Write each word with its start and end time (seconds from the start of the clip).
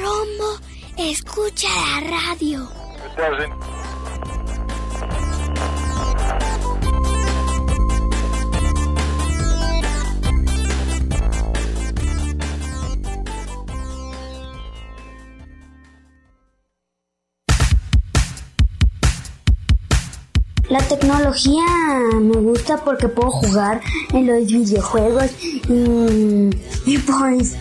Rombo 0.00 0.60
escucha 0.96 1.68
la 1.68 2.10
radio. 2.10 2.68
La 20.68 20.80
tecnología 20.80 21.64
me 22.20 22.36
gusta 22.40 22.84
porque 22.84 23.08
puedo 23.08 23.30
jugar 23.30 23.80
en 24.12 24.26
los 24.26 24.46
videojuegos 24.46 25.30
y, 25.42 26.50
y 26.84 26.98
pues 26.98 27.56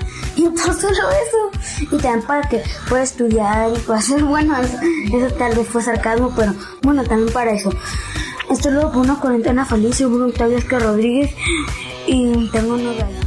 y 0.47 0.51
por 0.57 0.73
solo 0.73 0.93
eso 0.93 1.85
y 1.91 1.97
también 1.97 2.21
para 2.23 2.47
que 2.49 2.63
pueda 2.89 3.03
estudiar 3.03 3.71
y 3.75 3.79
pueda 3.79 3.99
hacer 3.99 4.23
bueno 4.23 4.55
eso, 4.57 5.35
tal 5.37 5.55
vez 5.55 5.67
fue 5.67 5.81
sarcasmo 5.81 6.33
pero 6.35 6.53
bueno 6.83 7.03
también 7.03 7.31
para 7.33 7.51
eso 7.51 7.69
esto 8.49 8.71
luego 8.71 8.91
por 8.91 9.01
una 9.01 9.19
cuarentena 9.19 9.65
feliz 9.65 9.95
seguro 9.95 10.27
Octavio 10.27 10.57
Esca 10.57 10.79
Rodríguez 10.79 11.31
y 12.07 12.49
tengo 12.51 12.75
una 12.75 12.93
radio. 12.93 13.26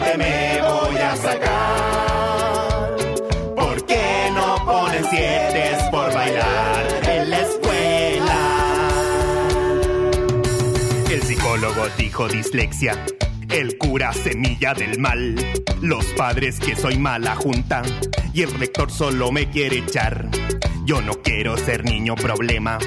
Nunca 0.00 0.12
un 0.12 0.16
7 0.16 0.18
me 0.18 0.62
voy 0.62 0.96
a 0.96 1.16
sacar. 1.16 2.96
¿Por 3.54 3.86
qué 3.86 4.30
no 4.34 4.64
ponen 4.64 5.04
7 5.10 5.76
por 5.90 6.14
bailar 6.14 6.86
en 7.08 7.30
la 7.30 7.40
escuela? 7.40 8.88
El 11.10 11.22
psicólogo 11.22 11.86
dijo 11.98 12.28
dislexia. 12.28 13.04
El 13.50 13.76
cura 13.78 14.12
semilla 14.12 14.74
del 14.74 14.98
mal. 14.98 15.36
Los 15.80 16.04
padres 16.16 16.58
que 16.60 16.76
soy 16.76 16.98
mala 16.98 17.34
junta. 17.34 17.82
Y 18.32 18.42
el 18.42 18.52
rector 18.58 18.90
solo 18.90 19.32
me 19.32 19.50
quiere 19.50 19.78
echar. 19.78 20.28
Yo 20.84 21.00
no 21.02 21.20
quiero 21.22 21.56
ser 21.56 21.84
niño 21.84 22.14
problema. 22.14 22.78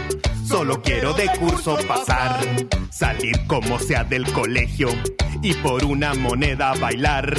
Solo 0.54 0.84
quiero 0.84 1.14
de 1.14 1.28
curso 1.40 1.76
pasar. 1.88 2.40
Salir 2.92 3.48
como 3.48 3.80
sea 3.80 4.04
del 4.04 4.32
colegio. 4.34 4.88
Y 5.42 5.56
por 5.56 5.84
una 5.84 6.14
moneda 6.14 6.76
bailar. 6.80 7.34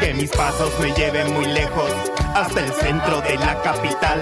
Que 0.00 0.12
mis 0.14 0.28
pasos 0.30 0.72
me 0.80 0.92
lleven 0.92 1.32
muy 1.34 1.46
lejos. 1.46 1.92
Hasta 2.34 2.58
el 2.58 2.72
centro 2.72 3.20
de 3.20 3.36
la 3.36 3.62
capital. 3.62 4.20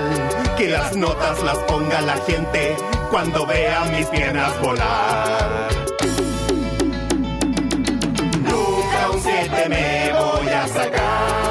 Que 0.59 0.69
las 0.69 0.95
notas 0.95 1.43
las 1.45 1.57
ponga 1.61 2.03
la 2.03 2.19
gente. 2.27 2.77
Cuando 3.11 3.47
vea 3.47 3.87
mis 3.97 4.07
piernas 4.09 4.53
volar. 4.61 5.69
Nunca 8.43 9.11
un 9.15 9.23
7 9.23 9.69
me 9.71 10.13
voy 10.13 10.49
a 10.49 10.69
sacar. 10.69 11.46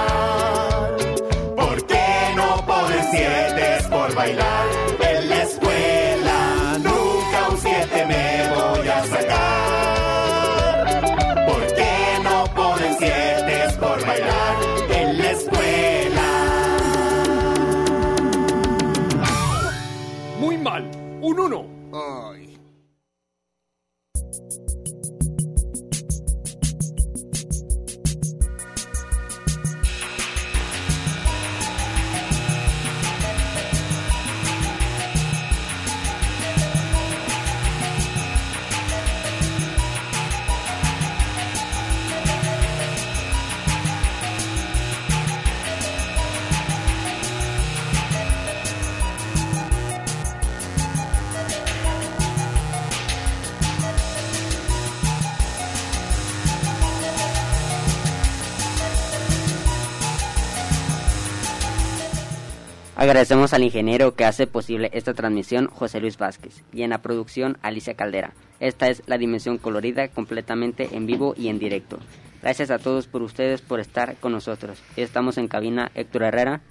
Agradecemos 63.06 63.54
al 63.54 63.64
ingeniero 63.64 64.16
que 64.16 64.26
hace 64.26 64.48
posible 64.48 64.90
esta 64.92 65.14
transmisión, 65.14 65.68
José 65.68 66.02
Luis 66.02 66.18
Vázquez, 66.18 66.64
y 66.74 66.82
en 66.82 66.90
la 66.90 67.04
producción, 67.04 67.60
Alicia 67.62 67.94
Caldera. 67.94 68.34
Esta 68.60 68.88
es 68.88 69.04
la 69.06 69.20
dimensión 69.20 69.60
colorida 69.60 70.08
completamente 70.08 70.90
en 70.92 71.06
vivo 71.06 71.36
y 71.38 71.50
en 71.50 71.60
directo. 71.60 72.00
Gracias 72.42 72.72
a 72.72 72.80
todos 72.80 73.06
por 73.06 73.22
ustedes 73.22 73.62
por 73.62 73.80
estar 73.80 74.16
con 74.16 74.32
nosotros. 74.32 74.82
Estamos 74.96 75.38
en 75.38 75.48
cabina 75.48 75.92
Héctor 75.94 76.24
Herrera, 76.24 76.62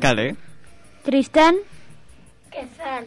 Cale, 0.00 0.36
Tristán, 1.04 1.56
Quesal. 2.50 3.04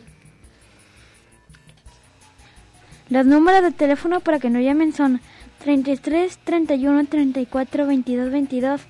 los 3.09 3.25
números 3.25 3.63
de 3.63 3.71
teléfono 3.71 4.19
para 4.19 4.37
que 4.37 4.51
no 4.51 4.59
llamen 4.59 4.93
son 4.93 5.21
33 5.63 6.37
31 6.43 7.05
34 7.07 7.87
22 7.87 8.31
22, 8.31 8.81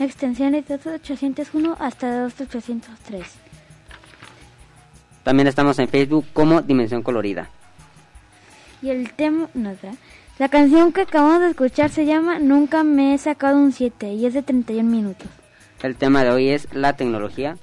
extensiones 0.00 0.66
2801 0.66 1.76
hasta 1.78 2.22
2803. 2.22 3.26
También 5.22 5.46
estamos 5.46 5.78
en 5.78 5.88
Facebook 5.88 6.26
como 6.32 6.62
Dimensión 6.62 7.02
Colorida. 7.02 7.50
Y 8.82 8.90
el 8.90 9.12
tema, 9.12 9.48
no, 9.54 9.70
¿verdad? 9.70 9.94
La 10.38 10.48
canción 10.48 10.92
que 10.92 11.02
acabamos 11.02 11.40
de 11.40 11.50
escuchar 11.50 11.90
se 11.90 12.06
llama 12.06 12.38
Nunca 12.38 12.82
me 12.82 13.12
he 13.12 13.18
sacado 13.18 13.58
un 13.58 13.72
7 13.72 14.14
y 14.14 14.24
es 14.24 14.32
de 14.32 14.42
31 14.42 14.88
minutos. 14.88 15.28
El 15.82 15.96
tema 15.96 16.24
de 16.24 16.30
hoy 16.30 16.48
es 16.48 16.66
la 16.72 16.94
tecnología. 16.94 17.56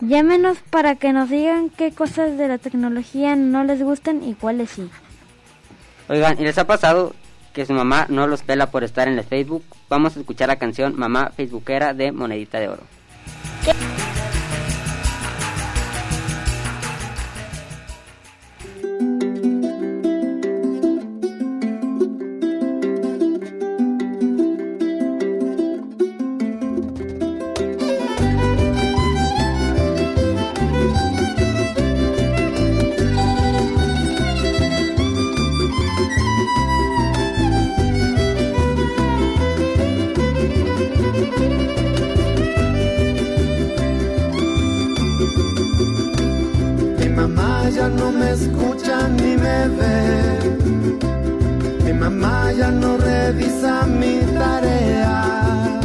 Llámenos 0.00 0.58
para 0.70 0.94
que 0.94 1.12
nos 1.12 1.30
digan 1.30 1.70
qué 1.70 1.92
cosas 1.92 2.38
de 2.38 2.46
la 2.46 2.58
tecnología 2.58 3.34
no 3.34 3.64
les 3.64 3.82
gustan 3.82 4.22
y 4.22 4.34
cuáles 4.34 4.70
sí. 4.70 4.88
Oigan, 6.08 6.38
¿y 6.38 6.44
les 6.44 6.58
ha 6.58 6.66
pasado 6.66 7.14
que 7.54 7.64
su 7.64 7.72
mamá 7.72 8.06
no 8.10 8.26
los 8.26 8.42
pela 8.42 8.66
por 8.70 8.84
estar 8.84 9.08
en 9.08 9.16
el 9.16 9.24
Facebook, 9.24 9.64
vamos 9.88 10.16
a 10.16 10.20
escuchar 10.20 10.48
la 10.48 10.56
canción 10.56 10.94
Mamá 10.98 11.32
Facebookera 11.34 11.94
de 11.94 12.12
Monedita 12.12 12.58
de 12.58 12.68
Oro. 12.68 12.82
Me 48.14 48.30
escucha 48.32 49.08
ni 49.08 49.36
me 49.36 49.68
ve. 49.78 49.94
Mi 51.84 51.92
mamá 51.92 52.52
ya 52.52 52.70
no 52.70 52.96
revisa 52.96 53.86
mi 53.86 54.20
tarea. 54.38 55.80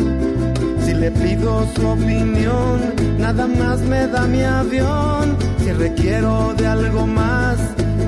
Si 0.84 0.94
le 0.94 1.12
pido 1.12 1.66
su 1.76 1.88
opinión, 1.88 2.94
nada 3.18 3.48
más 3.48 3.80
me 3.82 4.08
da 4.08 4.28
mi 4.28 4.44
avión. 4.44 5.38
Si 5.60 5.72
requiero 5.72 6.54
de 6.58 6.68
algo 6.68 7.06
más, 7.06 7.58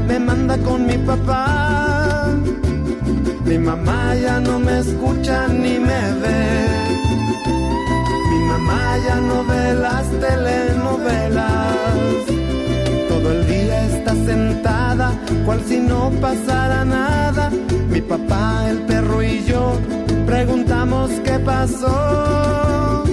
me 0.07 0.19
manda 0.19 0.57
con 0.57 0.85
mi 0.85 0.97
papá. 0.97 2.29
Mi 3.45 3.57
mamá 3.57 4.15
ya 4.15 4.39
no 4.39 4.59
me 4.59 4.79
escucha 4.79 5.47
ni 5.47 5.79
me 5.79 6.01
ve. 6.21 6.67
Mi 8.29 8.39
mamá 8.51 8.97
ya 9.07 9.15
no 9.15 9.43
ve 9.43 9.73
las 9.73 10.07
telenovelas. 10.23 12.40
El 13.31 13.47
día 13.47 13.85
está 13.85 14.13
sentada, 14.13 15.13
cual 15.45 15.61
si 15.65 15.77
no 15.79 16.11
pasara 16.19 16.83
nada. 16.83 17.49
Mi 17.89 18.01
papá, 18.01 18.69
el 18.69 18.79
perro 18.79 19.23
y 19.23 19.41
yo 19.45 19.79
preguntamos 20.25 21.11
qué 21.23 21.39
pasó. 21.39 23.05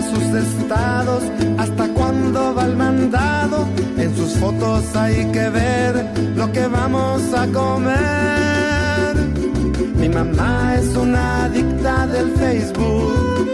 Sus 0.00 0.34
estados 0.34 1.22
hasta 1.58 1.88
cuando 1.88 2.54
va 2.54 2.64
el 2.64 2.74
mandado. 2.74 3.68
En 3.98 4.16
sus 4.16 4.32
fotos 4.34 4.96
hay 4.96 5.26
que 5.26 5.48
ver 5.50 6.06
lo 6.34 6.50
que 6.50 6.66
vamos 6.66 7.22
a 7.34 7.46
comer. 7.48 9.14
Mi 9.96 10.08
mamá 10.08 10.76
es 10.76 10.96
una 10.96 11.44
adicta 11.44 12.06
del 12.06 12.30
Facebook. 12.32 13.48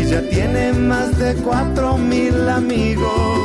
Ella 0.00 0.22
tiene 0.30 0.72
más 0.74 1.18
de 1.18 1.34
cuatro 1.34 1.98
mil 1.98 2.48
amigos. 2.48 3.40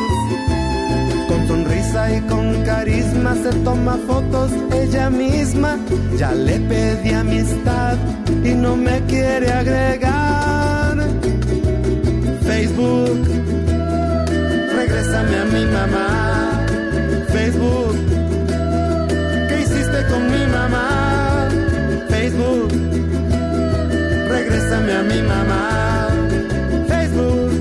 Con 1.28 1.48
sonrisa 1.48 2.16
y 2.16 2.22
con 2.22 2.64
carisma 2.64 3.34
se 3.36 3.50
toma 3.64 3.98
fotos 4.08 4.52
ella 4.72 5.10
misma. 5.10 5.78
Ya 6.18 6.31
le 6.34 6.60
pedí 6.60 7.14
amistad 7.14 7.98
y 8.44 8.52
no 8.52 8.75
me 8.78 9.02
quiere 9.08 9.52
agregar. 9.52 10.23
Facebook, 12.63 13.27
regrésame 14.74 15.38
a 15.38 15.45
mi 15.51 15.65
mamá. 15.65 16.65
Facebook, 17.33 17.98
¿qué 19.50 19.62
hiciste 19.63 20.06
con 20.10 20.31
mi 20.31 20.48
mamá? 20.48 21.50
Facebook, 22.07 22.71
regrésame 24.30 24.94
a 24.94 25.04
mi 25.04 25.21
mamá. 25.24 26.07
Facebook, 26.88 27.51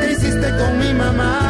¿qué 0.00 0.12
hiciste 0.12 0.48
con 0.58 0.78
mi 0.78 0.92
mamá? 0.92 1.45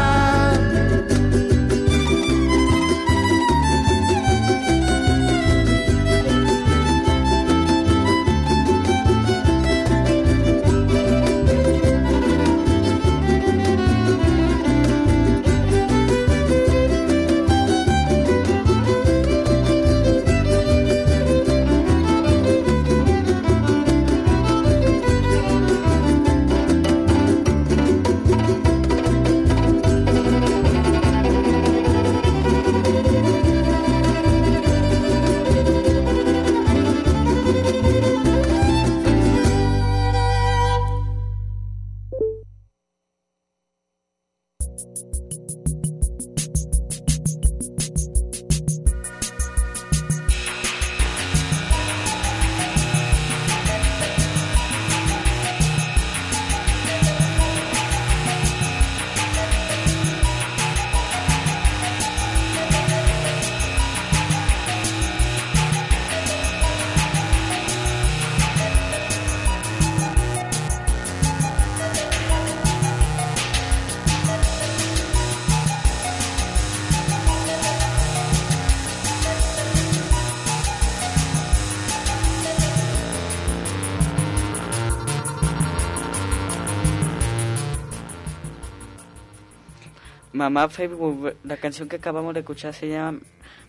Mamá 90.36 90.68
Facebook, 90.68 91.34
la 91.44 91.56
canción 91.56 91.88
que 91.88 91.96
acabamos 91.96 92.34
de 92.34 92.40
escuchar 92.40 92.74
se 92.74 92.88
llama 92.88 93.20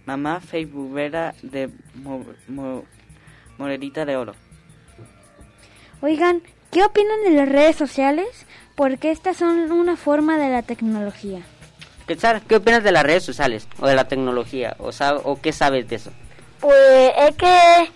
Mamá 0.05 0.41
Facebookera 0.41 1.33
de 1.41 1.69
Mo, 1.95 2.25
Mo- 2.49 2.83
Morelita 3.57 4.03
de 4.05 4.17
Oro. 4.17 4.35
Oigan, 6.01 6.41
¿qué 6.71 6.83
opinan 6.83 7.23
de 7.23 7.29
las 7.31 7.47
redes 7.47 7.75
sociales? 7.77 8.45
Porque 8.75 9.11
estas 9.11 9.37
son 9.37 9.71
una 9.71 9.95
forma 9.95 10.37
de 10.37 10.49
la 10.49 10.61
tecnología. 10.61 11.39
Quetzal, 12.05 12.41
¿qué 12.43 12.57
opinas 12.57 12.83
de 12.83 12.91
las 12.91 13.03
redes 13.03 13.23
sociales 13.23 13.67
o 13.79 13.87
de 13.87 13.95
la 13.95 14.07
tecnología? 14.09 14.75
¿O, 14.79 14.89
sab- 14.89 15.21
o 15.23 15.39
qué 15.41 15.53
sabes 15.53 15.87
de 15.87 15.95
eso? 15.95 16.11
Pues 16.59 17.11
es 17.17 17.35
que 17.35 17.89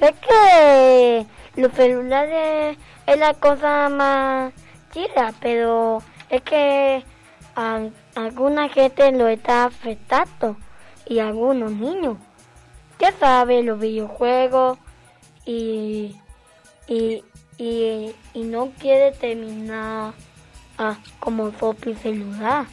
es 0.00 0.12
que 0.20 1.26
los 1.60 1.72
celulares 1.72 2.76
es 3.06 3.18
la 3.18 3.34
cosa 3.34 3.88
más 3.88 4.52
chida, 4.92 5.32
pero 5.40 6.02
es 6.28 6.42
que 6.42 7.02
ah, 7.56 7.80
alguna 8.16 8.68
gente 8.70 9.12
lo 9.12 9.28
está 9.28 9.66
afectando 9.66 10.56
y 11.06 11.20
algunos 11.20 11.70
niños. 11.70 12.16
Ya 12.98 13.12
sabe 13.12 13.62
los 13.62 13.78
videojuegos 13.78 14.78
y, 15.44 16.16
y, 16.88 17.22
y, 17.58 18.14
y 18.32 18.42
no 18.42 18.72
quiere 18.80 19.12
terminar 19.12 20.14
ah, 20.78 20.96
como 21.20 21.50
propio 21.50 21.94
celular, 21.98 22.66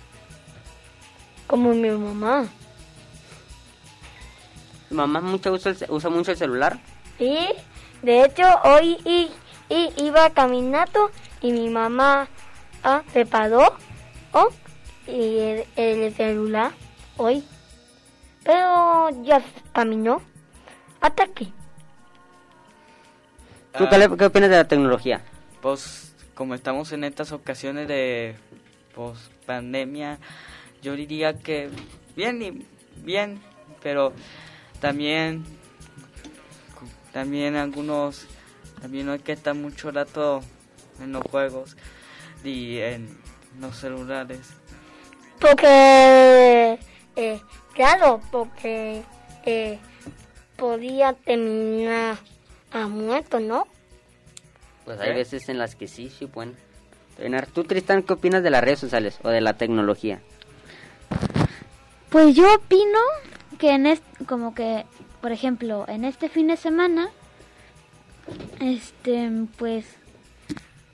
como 1.46 1.74
mi 1.74 1.90
mamá. 1.90 2.48
¿Tu 4.88 4.96
mamá 4.96 5.20
mucho 5.20 5.52
usa, 5.52 5.72
el 5.72 5.78
usa 5.90 6.10
mucho 6.10 6.32
el 6.32 6.38
celular? 6.38 6.80
Y 7.20 7.38
de 8.02 8.26
hecho 8.26 8.44
hoy 8.64 8.98
y, 9.04 9.30
y 9.70 9.94
iba 9.98 10.30
caminando 10.30 11.12
y 11.42 11.52
mi 11.52 11.70
mamá 11.70 12.30
ah, 12.84 13.04
se 13.12 13.26
paró 13.26 13.76
oh, 14.32 14.50
el, 15.08 15.66
el 15.76 16.14
celular 16.14 16.72
hoy. 17.18 17.44
Pero 18.44 19.10
ya 19.24 19.42
caminó 19.74 20.22
hasta 21.02 21.24
aquí. 21.24 21.54
¿Tú 23.78 23.88
qué, 23.90 23.98
le- 23.98 24.18
qué 24.18 24.26
opinas 24.26 24.50
de 24.50 24.58
la 24.58 24.68
tecnología? 24.68 25.22
Pues 25.62 26.14
como 26.36 26.54
estamos 26.56 26.92
en 26.92 27.04
estas 27.04 27.32
ocasiones 27.32 27.88
de 27.88 28.36
pues, 28.94 29.18
pandemia, 29.46 30.20
yo 30.82 30.96
diría 30.96 31.40
que 31.40 31.70
bien 32.16 32.42
y 32.42 32.66
bien, 32.98 33.42
pero 33.82 34.14
también 34.80 35.44
también 37.14 37.56
algunos 37.56 38.26
también 38.82 39.06
no 39.06 39.14
hay 39.14 39.20
que 39.20 39.32
estar 39.32 39.56
mucho 39.56 39.92
rato 39.92 40.42
en 41.00 41.12
los 41.14 41.24
juegos 41.24 41.78
y 42.44 42.80
en 42.80 43.18
los 43.62 43.78
celulares. 43.78 44.54
Porque, 45.44 46.80
eh, 47.18 47.42
claro, 47.74 48.22
porque 48.32 49.04
eh, 49.46 49.78
podía 50.56 51.12
terminar 51.12 52.16
a 52.72 52.88
muerto, 52.88 53.42
¿no? 53.42 53.68
Pues 54.86 55.02
hay 55.02 55.10
¿Eh? 55.10 55.16
veces 55.16 55.50
en 55.50 55.58
las 55.58 55.76
que 55.76 55.90
sí, 55.90 56.10
sí 56.10 56.28
pueden. 56.28 56.56
terminar. 57.18 57.48
¿Tú, 57.48 57.66
Tristán, 57.66 58.04
qué 58.04 58.14
opinas 58.14 58.42
de 58.42 58.52
las 58.52 58.64
redes 58.64 58.80
sociales 58.80 59.20
o 59.22 59.30
de 59.30 59.42
la 59.42 59.56
tecnología? 59.56 60.22
Pues 62.10 62.34
yo 62.38 62.56
opino 62.56 63.00
que 63.60 63.72
en 63.72 63.86
este, 63.86 64.26
como 64.26 64.56
que, 64.56 64.86
por 65.20 65.34
ejemplo, 65.34 65.84
en 65.90 66.06
este 66.06 66.30
fin 66.30 66.48
de 66.48 66.56
semana, 66.56 67.10
este, 68.62 69.30
pues, 69.58 69.86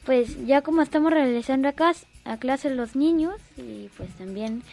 pues 0.05 0.43
ya 0.47 0.63
como 0.63 0.81
estamos 0.81 1.11
realizando 1.13 1.67
acá 1.67 1.93
a 2.25 2.37
clase 2.37 2.69
los 2.69 2.95
niños 2.95 3.35
y 3.57 3.89
pues 3.97 4.09
también 4.15 4.63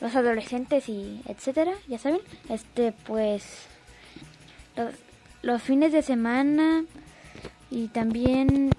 los 0.00 0.14
adolescentes 0.16 0.88
y 0.88 1.22
etcétera, 1.26 1.72
ya 1.88 1.98
saben, 1.98 2.20
este, 2.48 2.92
pues, 3.06 3.44
los, 4.76 4.94
los 5.42 5.62
fines 5.62 5.92
de 5.92 6.02
semana 6.02 6.84
y 7.70 7.88
también, 7.88 8.70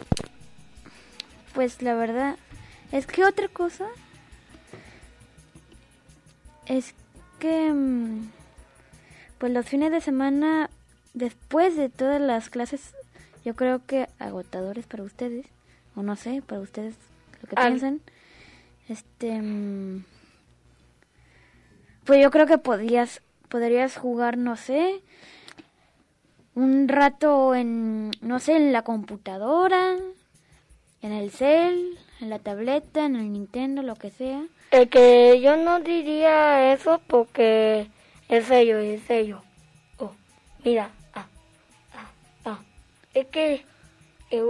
pues 1.53 1.81
la 1.81 1.93
verdad, 1.95 2.35
es 2.91 3.07
que 3.07 3.25
otra 3.25 3.47
cosa 3.47 3.87
es 6.65 6.93
que 7.39 7.71
mm, 7.71 8.29
pues 9.37 9.51
los 9.51 9.65
fines 9.65 9.91
de 9.91 9.99
semana 9.99 10.69
después 11.13 11.75
de 11.75 11.89
todas 11.89 12.21
las 12.21 12.49
clases 12.49 12.93
yo 13.43 13.55
creo 13.55 13.85
que 13.85 14.07
agotadores 14.19 14.85
para 14.85 15.03
ustedes 15.03 15.45
o 15.95 16.03
no 16.03 16.15
sé 16.15 16.41
para 16.45 16.61
ustedes 16.61 16.95
lo 17.43 17.47
que 17.47 17.55
piensan 17.55 18.01
este 18.89 19.39
mm, 19.39 20.03
pues 22.05 22.21
yo 22.21 22.31
creo 22.31 22.47
que 22.47 22.57
podrías 22.57 23.21
podrías 23.49 23.95
jugar 23.95 24.37
no 24.37 24.55
sé 24.55 25.01
un 26.55 26.87
rato 26.87 27.53
en 27.53 28.09
no 28.21 28.39
sé 28.39 28.55
en 28.55 28.73
la 28.73 28.81
computadora 28.81 29.95
en 31.03 31.11
el 31.11 31.29
cel 31.29 31.99
en 32.19 32.29
la 32.31 32.39
tableta 32.39 33.05
en 33.05 33.15
el 33.15 33.31
Nintendo 33.31 33.83
lo 33.83 33.95
que 33.95 34.09
sea 34.09 34.43
El 34.71 34.89
que 34.89 35.39
yo 35.41 35.55
no 35.57 35.79
diría 35.81 36.73
eso 36.73 36.99
porque 37.05 37.87
es 38.29 38.45
serio, 38.45 38.79
es 38.79 39.03
serio. 39.03 39.43
Oh, 39.99 40.11
mira, 40.63 40.89
ah, 41.13 41.27
ah, 41.93 42.11
ah. 42.45 42.59
Es 43.13 43.27
que, 43.27 43.63
eh, 44.31 44.43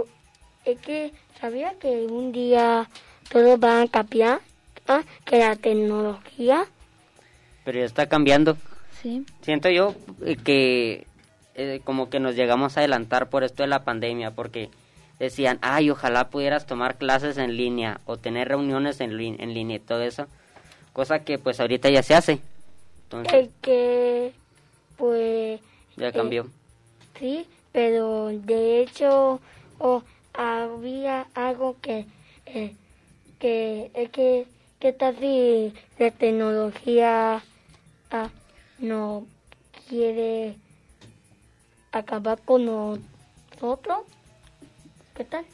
es 0.64 0.78
que, 0.80 1.12
¿sabía 1.40 1.74
que 1.78 2.06
un 2.06 2.32
día 2.32 2.88
todos 3.30 3.58
van 3.58 3.82
a 3.82 3.88
cambiar? 3.88 4.40
Ah, 4.86 5.02
que 5.24 5.38
la 5.38 5.56
tecnología. 5.56 6.66
Pero 7.64 7.78
ya 7.78 7.84
está 7.84 8.06
cambiando. 8.06 8.56
sí 9.00 9.24
Siento 9.42 9.70
yo 9.70 9.94
eh, 10.24 10.36
que 10.36 11.06
eh, 11.54 11.80
como 11.84 12.10
que 12.10 12.20
nos 12.20 12.34
llegamos 12.36 12.76
a 12.76 12.80
adelantar 12.80 13.30
por 13.30 13.44
esto 13.44 13.62
de 13.62 13.68
la 13.68 13.84
pandemia, 13.84 14.32
porque 14.32 14.70
decían, 15.18 15.58
ay, 15.62 15.90
ojalá 15.90 16.28
pudieras 16.28 16.66
tomar 16.66 16.96
clases 16.98 17.38
en 17.38 17.56
línea 17.56 18.00
o 18.06 18.16
tener 18.16 18.48
reuniones 18.48 19.00
en, 19.00 19.18
en 19.18 19.54
línea 19.54 19.76
y 19.76 19.80
todo 19.80 20.02
eso, 20.02 20.26
cosa 20.92 21.20
que 21.20 21.38
pues 21.38 21.60
ahorita 21.60 21.88
ya 21.90 22.02
se 22.02 22.14
hace. 22.14 22.40
Entonces, 23.04 23.32
El 23.34 23.50
que, 23.62 24.32
pues, 24.96 25.60
ya 25.96 26.10
cambió. 26.12 26.48
sí, 27.18 27.46
pero 27.72 28.28
de 28.32 28.80
hecho, 28.82 29.40
oh, 29.78 30.02
había 30.34 31.26
algo 31.34 31.76
que, 31.80 32.06
eh, 32.46 32.74
que, 33.38 33.90
es 33.94 34.10
que, 34.10 34.46
que 34.80 34.92
tal 34.92 35.16
si 35.18 35.72
la 35.98 36.10
tecnología 36.10 37.42
ah, 38.10 38.30
no 38.78 39.26
quiere 39.88 40.56
acabar 41.92 42.40
con 42.44 42.66
nosotros. 42.66 44.00
¿Qué 45.14 45.24
tal? 45.24 45.44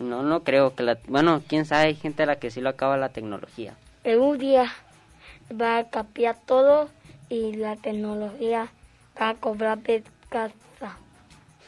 No, 0.00 0.22
no 0.22 0.42
creo 0.42 0.74
que 0.74 0.82
la... 0.82 0.98
Bueno, 1.08 1.42
quién 1.46 1.66
sabe, 1.66 1.88
hay 1.88 1.94
gente 1.94 2.22
a 2.22 2.26
la 2.26 2.36
que 2.36 2.50
sí 2.50 2.60
lo 2.60 2.70
acaba 2.70 2.96
la 2.96 3.10
tecnología. 3.10 3.74
En 4.04 4.20
un 4.20 4.38
día 4.38 4.72
va 5.60 5.78
a 5.78 5.90
cambiar 5.90 6.36
todo 6.46 6.88
y 7.28 7.52
la 7.54 7.76
tecnología 7.76 8.68
va 9.20 9.30
a 9.30 9.34
cobrar 9.34 9.78
de 9.82 10.02
casa. 10.30 10.96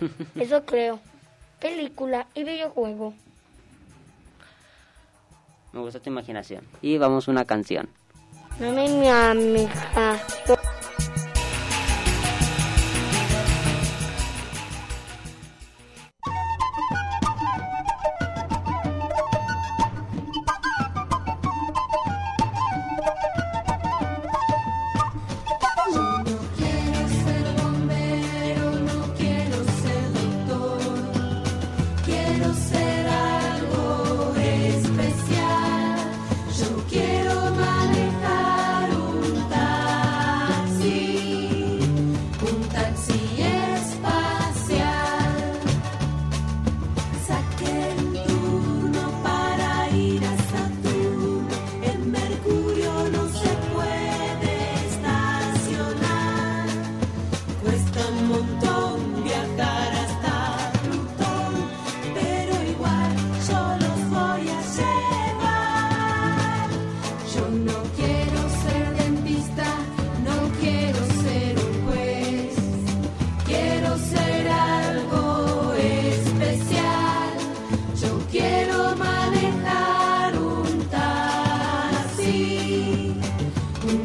Eso 0.37 0.65
creo. 0.65 1.01
Película 1.61 2.26
y 2.35 2.45
videojuego. 2.45 3.14
Me 5.73 5.81
gusta 5.81 6.00
tu 6.00 6.11
imaginación. 6.11 6.64
Y 6.83 6.99
vamos 6.99 7.29
a 7.29 7.31
una 7.31 7.45
canción. 7.45 7.88
No 8.59 8.73
me 8.73 8.88
mi 8.88 9.09
amiga. 9.09 10.21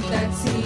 Un 0.06 0.12
taxi 0.12 0.65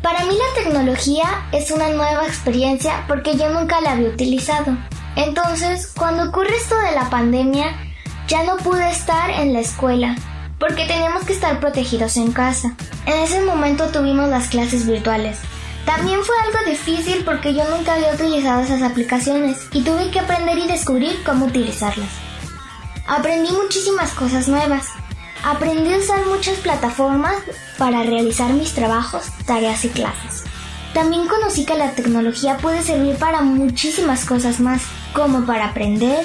Para 0.00 0.24
mí 0.26 0.34
la 0.34 0.62
tecnología 0.62 1.24
es 1.50 1.72
una 1.72 1.88
nueva 1.88 2.24
experiencia 2.24 3.04
porque 3.08 3.36
yo 3.36 3.50
nunca 3.50 3.80
la 3.80 3.92
había 3.92 4.10
utilizado. 4.10 4.76
Entonces, 5.16 5.92
cuando 5.96 6.28
ocurre 6.28 6.54
esto 6.56 6.78
de 6.78 6.92
la 6.92 7.10
pandemia, 7.10 7.74
ya 8.28 8.44
no 8.44 8.56
pude 8.58 8.88
estar 8.90 9.30
en 9.30 9.52
la 9.52 9.58
escuela 9.58 10.14
porque 10.60 10.86
teníamos 10.86 11.24
que 11.24 11.32
estar 11.32 11.58
protegidos 11.58 12.16
en 12.16 12.30
casa. 12.30 12.76
En 13.06 13.14
ese 13.22 13.40
momento 13.40 13.88
tuvimos 13.88 14.28
las 14.28 14.46
clases 14.48 14.86
virtuales. 14.86 15.38
También 15.84 16.22
fue 16.22 16.36
algo 16.44 16.70
difícil 16.70 17.24
porque 17.24 17.52
yo 17.52 17.64
nunca 17.68 17.94
había 17.94 18.14
utilizado 18.14 18.62
esas 18.62 18.82
aplicaciones 18.82 19.58
y 19.72 19.82
tuve 19.82 20.10
que 20.10 20.20
aprender 20.20 20.58
y 20.58 20.68
descubrir 20.68 21.24
cómo 21.24 21.46
utilizarlas. 21.46 22.10
Aprendí 23.08 23.50
muchísimas 23.50 24.12
cosas 24.12 24.46
nuevas. 24.46 24.86
Aprendí 25.42 25.92
a 25.92 25.98
usar 25.98 26.24
muchas 26.26 26.56
plataformas 26.58 27.34
para 27.78 28.02
realizar 28.02 28.52
mis 28.52 28.72
trabajos, 28.72 29.24
tareas 29.46 29.84
y 29.84 29.88
clases. 29.88 30.44
También 30.92 31.26
conocí 31.26 31.64
que 31.64 31.76
la 31.76 31.92
tecnología 31.92 32.56
puede 32.58 32.82
servir 32.82 33.16
para 33.16 33.42
muchísimas 33.42 34.24
cosas 34.24 34.60
más, 34.60 34.82
como 35.12 35.44
para 35.44 35.66
aprender, 35.66 36.24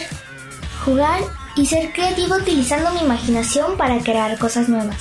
jugar 0.86 1.22
y 1.56 1.66
ser 1.66 1.92
creativo 1.92 2.36
utilizando 2.36 2.92
mi 2.92 3.02
imaginación 3.02 3.78
para 3.78 4.00
crear 4.00 4.38
cosas 4.38 4.70
nuevas. 4.70 4.98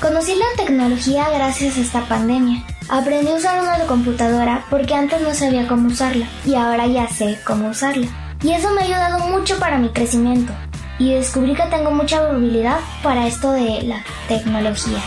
Conocí 0.00 0.34
la 0.34 0.64
tecnología 0.64 1.30
gracias 1.30 1.76
a 1.76 1.80
esta 1.80 2.08
pandemia. 2.08 2.64
Aprendí 2.88 3.30
a 3.30 3.36
usar 3.36 3.60
una 3.60 3.78
computadora 3.86 4.64
porque 4.68 4.94
antes 4.94 5.20
no 5.20 5.32
sabía 5.32 5.68
cómo 5.68 5.88
usarla 5.88 6.26
y 6.44 6.56
ahora 6.56 6.88
ya 6.88 7.06
sé 7.08 7.38
cómo 7.46 7.68
usarla. 7.68 8.08
Y 8.42 8.50
eso 8.50 8.70
me 8.74 8.80
ha 8.80 8.84
ayudado 8.84 9.20
mucho 9.28 9.56
para 9.60 9.78
mi 9.78 9.90
crecimiento 9.90 10.52
y 10.98 11.14
descubrí 11.14 11.54
que 11.54 11.62
tengo 11.64 11.92
mucha 11.92 12.18
habilidad 12.18 12.80
para 13.04 13.28
esto 13.28 13.52
de 13.52 13.82
la 13.82 14.02
tecnología. 14.26 14.98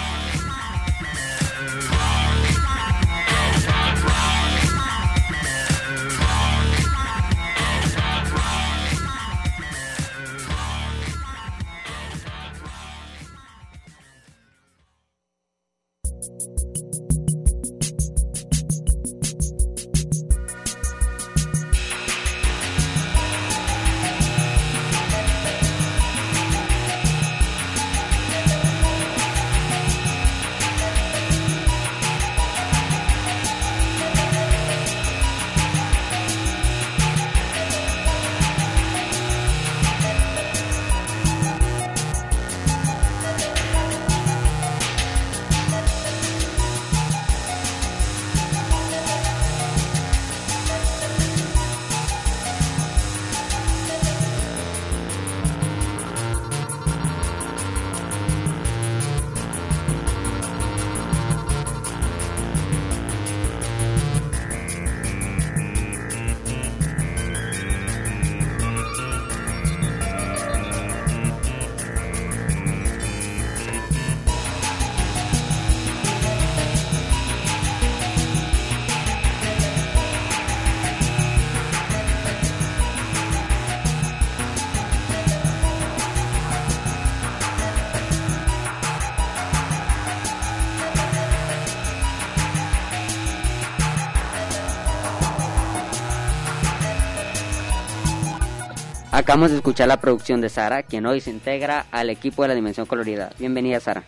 Acabamos 99.16 99.52
de 99.52 99.56
escuchar 99.56 99.88
la 99.88 100.02
producción 100.02 100.42
de 100.42 100.50
Sara, 100.50 100.84
quien 100.84 101.06
hoy 101.06 101.22
se 101.22 101.30
integra 101.30 101.86
al 101.92 102.10
equipo 102.10 102.42
de 102.42 102.50
la 102.50 102.54
Dimensión 102.54 102.86
Colorida. 102.86 103.30
Bienvenida, 103.40 103.80
Sara. 103.80 104.04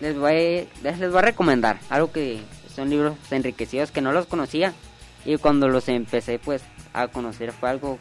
Les 0.00 0.18
voy, 0.18 0.66
les, 0.82 0.98
voy 0.98 1.18
a 1.18 1.22
recomendar 1.22 1.78
algo 1.88 2.10
que 2.10 2.40
son 2.74 2.90
libros 2.90 3.14
enriquecidos 3.30 3.92
que 3.92 4.00
no 4.00 4.10
los 4.10 4.26
conocía 4.26 4.72
y 5.24 5.36
cuando 5.36 5.68
los 5.68 5.88
empecé 5.88 6.40
pues 6.40 6.62
a 6.94 7.06
conocer 7.06 7.52
fue 7.52 7.70
algo 7.70 7.96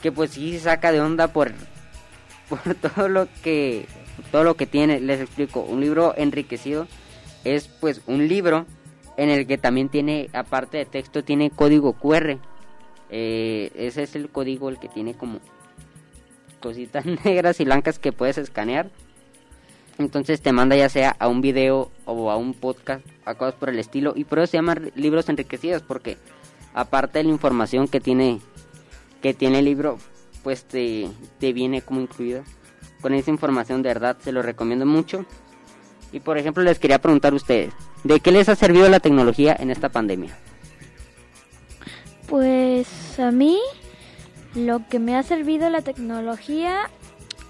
que 0.00 0.10
pues 0.10 0.30
sí 0.30 0.58
saca 0.58 0.90
de 0.90 1.02
onda 1.02 1.28
por, 1.28 1.52
por 2.48 2.74
todo 2.76 3.08
lo 3.08 3.28
que 3.42 3.88
todo 4.32 4.42
lo 4.42 4.54
que 4.56 4.64
tiene. 4.64 5.00
Les 5.00 5.20
explico, 5.20 5.60
un 5.60 5.82
libro 5.82 6.14
enriquecido 6.16 6.88
es 7.44 7.68
pues 7.68 8.00
un 8.06 8.26
libro 8.26 8.64
en 9.18 9.28
el 9.28 9.46
que 9.46 9.58
también 9.58 9.90
tiene, 9.90 10.30
aparte 10.32 10.78
de 10.78 10.86
texto, 10.86 11.22
tiene 11.22 11.50
código 11.50 11.92
QR. 11.92 12.38
Eh, 13.10 13.70
ese 13.74 14.04
es 14.04 14.14
el 14.14 14.28
código 14.28 14.68
el 14.68 14.78
que 14.78 14.88
tiene 14.88 15.14
como 15.14 15.40
cositas 16.60 17.04
negras 17.24 17.60
y 17.60 17.64
blancas 17.64 17.98
que 17.98 18.12
puedes 18.12 18.38
escanear. 18.38 18.90
Entonces 19.98 20.40
te 20.40 20.52
manda 20.52 20.76
ya 20.76 20.88
sea 20.88 21.14
a 21.18 21.28
un 21.28 21.40
video 21.40 21.90
o 22.06 22.30
a 22.30 22.36
un 22.36 22.54
podcast, 22.54 23.04
a 23.24 23.34
cosas 23.34 23.54
por 23.54 23.68
el 23.68 23.78
estilo. 23.78 24.14
Y 24.16 24.24
por 24.24 24.38
eso 24.38 24.52
se 24.52 24.56
llaman 24.56 24.92
libros 24.94 25.28
enriquecidos, 25.28 25.82
porque 25.82 26.16
aparte 26.72 27.18
de 27.18 27.24
la 27.24 27.30
información 27.30 27.86
que 27.86 28.00
tiene, 28.00 28.40
que 29.20 29.34
tiene 29.34 29.58
el 29.58 29.66
libro, 29.66 29.98
pues 30.42 30.64
te, 30.64 31.08
te 31.38 31.52
viene 31.52 31.82
como 31.82 32.00
incluida. 32.00 32.44
Con 33.02 33.12
esa 33.14 33.30
información 33.30 33.82
de 33.82 33.90
verdad 33.90 34.16
se 34.20 34.32
lo 34.32 34.42
recomiendo 34.42 34.86
mucho. 34.86 35.26
Y 36.12 36.20
por 36.20 36.38
ejemplo 36.38 36.62
les 36.62 36.78
quería 36.78 37.00
preguntar 37.00 37.32
a 37.32 37.36
ustedes, 37.36 37.72
¿de 38.02 38.20
qué 38.20 38.32
les 38.32 38.48
ha 38.48 38.56
servido 38.56 38.88
la 38.88 39.00
tecnología 39.00 39.56
en 39.58 39.70
esta 39.70 39.90
pandemia? 39.90 40.36
Pues 42.30 43.18
a 43.18 43.32
mí 43.32 43.58
lo 44.54 44.86
que 44.88 44.98
me 45.00 45.16
ha 45.16 45.22
servido 45.24 45.68
la 45.68 45.82
tecnología 45.82 46.88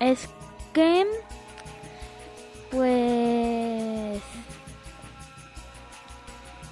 es 0.01 0.29
que 0.73 1.07
pues 2.71 4.23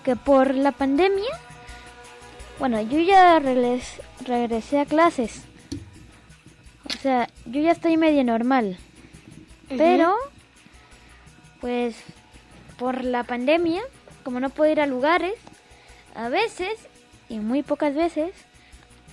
que 0.04 0.16
por 0.16 0.54
la 0.54 0.72
pandemia 0.72 1.28
bueno 2.58 2.80
yo 2.80 2.98
ya 3.00 3.38
regres- 3.40 4.00
regresé 4.24 4.80
a 4.80 4.86
clases. 4.86 5.42
O 6.88 6.98
sea 7.02 7.28
yo 7.44 7.60
ya 7.60 7.72
estoy 7.72 7.98
medio 7.98 8.24
normal. 8.24 8.78
Pero 9.68 10.14
pues 11.60 11.94
por 12.78 13.04
la 13.04 13.24
pandemia 13.24 13.82
como 14.24 14.40
no 14.40 14.48
puedo 14.48 14.72
ir 14.72 14.80
a 14.80 14.86
lugares 14.86 15.34
a 16.14 16.30
veces 16.30 16.70
y 17.28 17.38
muy 17.40 17.62
pocas 17.62 17.94
veces 17.94 18.32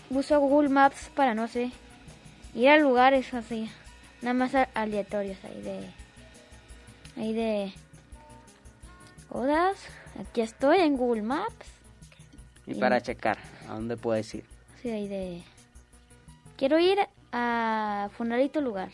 uso 0.10 0.39
Google 0.39 0.69
Maps 0.69 1.10
para 1.15 1.34
no 1.34 1.47
sé 1.47 1.71
ir 2.54 2.69
a 2.69 2.78
lugares 2.78 3.34
así 3.34 3.69
nada 4.21 4.34
más 4.34 4.54
aleatorios 4.73 5.38
ahí 5.43 5.62
de 5.62 5.80
ahí 7.17 7.34
de 7.34 7.73
Odas 9.30 9.78
aquí 10.19 10.41
estoy 10.41 10.78
en 10.80 10.97
Google 10.97 11.23
Maps 11.23 11.67
Y 12.67 12.75
para 12.75 13.01
checar 13.01 13.38
a 13.67 13.73
dónde 13.73 13.97
puedes 13.97 14.34
ir. 14.36 14.45
sí 14.82 14.89
ahí 14.89 15.08
de 15.08 15.43
quiero 16.58 16.80
ir 16.80 16.99
a 17.32 18.10
funeralito 18.15 18.62
lugar 18.62 18.89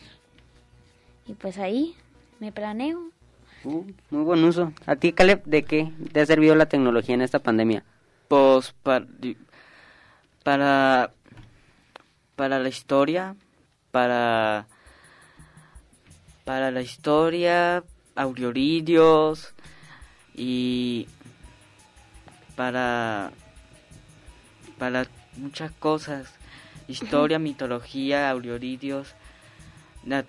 y 1.26 1.34
pues 1.34 1.58
ahí 1.58 1.94
me 2.40 2.50
planeo 2.52 3.10
Uh, 3.64 3.84
muy 4.10 4.24
buen 4.24 4.42
uso. 4.42 4.72
¿A 4.86 4.96
ti, 4.96 5.12
Caleb, 5.12 5.44
de 5.44 5.62
qué 5.62 5.92
te 6.12 6.20
ha 6.20 6.26
servido 6.26 6.56
la 6.56 6.66
tecnología 6.66 7.14
en 7.14 7.22
esta 7.22 7.38
pandemia? 7.38 7.84
Para, 8.32 9.04
para, 10.42 11.12
para 12.34 12.58
la 12.58 12.68
historia, 12.70 13.36
para, 13.90 14.66
para 16.44 16.70
la 16.70 16.80
historia, 16.80 17.84
audiolídeos 18.16 19.52
y 20.34 21.08
para, 22.56 23.32
para 24.78 25.06
muchas 25.36 25.70
cosas, 25.72 26.32
historia, 26.88 27.38
mitología, 27.38 28.30
audiolídeos, 28.30 29.14
na- 30.04 30.24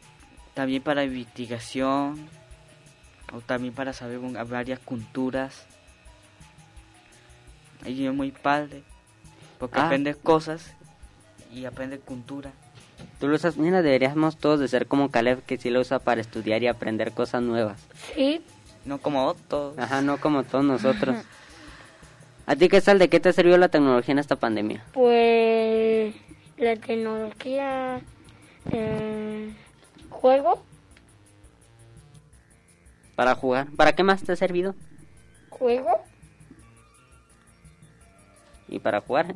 también 0.54 0.84
para 0.84 1.06
investigación 1.06 2.28
o 3.32 3.40
también 3.40 3.74
para 3.74 3.94
saber 3.94 4.20
varias 4.46 4.80
culturas. 4.80 5.68
Y 7.86 8.06
es 8.06 8.14
muy 8.14 8.32
padre 8.32 8.84
porque 9.60 9.80
Ah. 9.80 9.86
aprendes 9.86 10.16
cosas 10.18 10.74
y 11.52 11.66
aprendes 11.66 12.00
cultura. 12.02 12.52
Tú 13.20 13.28
lo 13.28 13.36
usas, 13.36 13.58
mira, 13.58 13.82
deberíamos 13.82 14.38
todos 14.38 14.60
de 14.60 14.68
ser 14.68 14.88
como 14.88 15.10
Caleb 15.12 15.42
que 15.44 15.58
sí 15.58 15.70
lo 15.70 15.82
usa 15.82 16.00
para 16.00 16.22
estudiar 16.22 16.62
y 16.64 16.68
aprender 16.68 17.12
cosas 17.12 17.42
nuevas. 17.42 17.80
Sí, 18.16 18.42
No 18.86 18.98
como 18.98 19.28
Otto. 19.28 19.74
Ajá, 19.78 20.02
no 20.02 20.18
como 20.20 20.44
todos 20.44 20.66
nosotros. 20.66 21.16
¿A 22.46 22.56
ti 22.58 22.68
qué 22.68 22.82
tal? 22.82 23.00
¿De 23.00 23.08
qué 23.08 23.22
te 23.22 23.30
ha 23.30 23.34
servido 23.34 23.58
la 23.58 23.70
tecnología 23.70 24.12
en 24.12 24.20
esta 24.20 24.36
pandemia? 24.36 24.84
pues 24.94 26.14
la 26.58 26.76
tecnología, 26.76 28.02
eh, 28.72 29.54
juego, 30.10 30.64
Para 33.16 33.36
jugar. 33.36 33.68
¿Para 33.78 33.94
qué 33.94 34.04
más 34.04 34.24
te 34.24 34.32
ha 34.34 34.36
servido? 34.36 34.76
juego, 35.50 36.04
Y 38.74 38.80
para 38.80 39.02
jugar. 39.02 39.36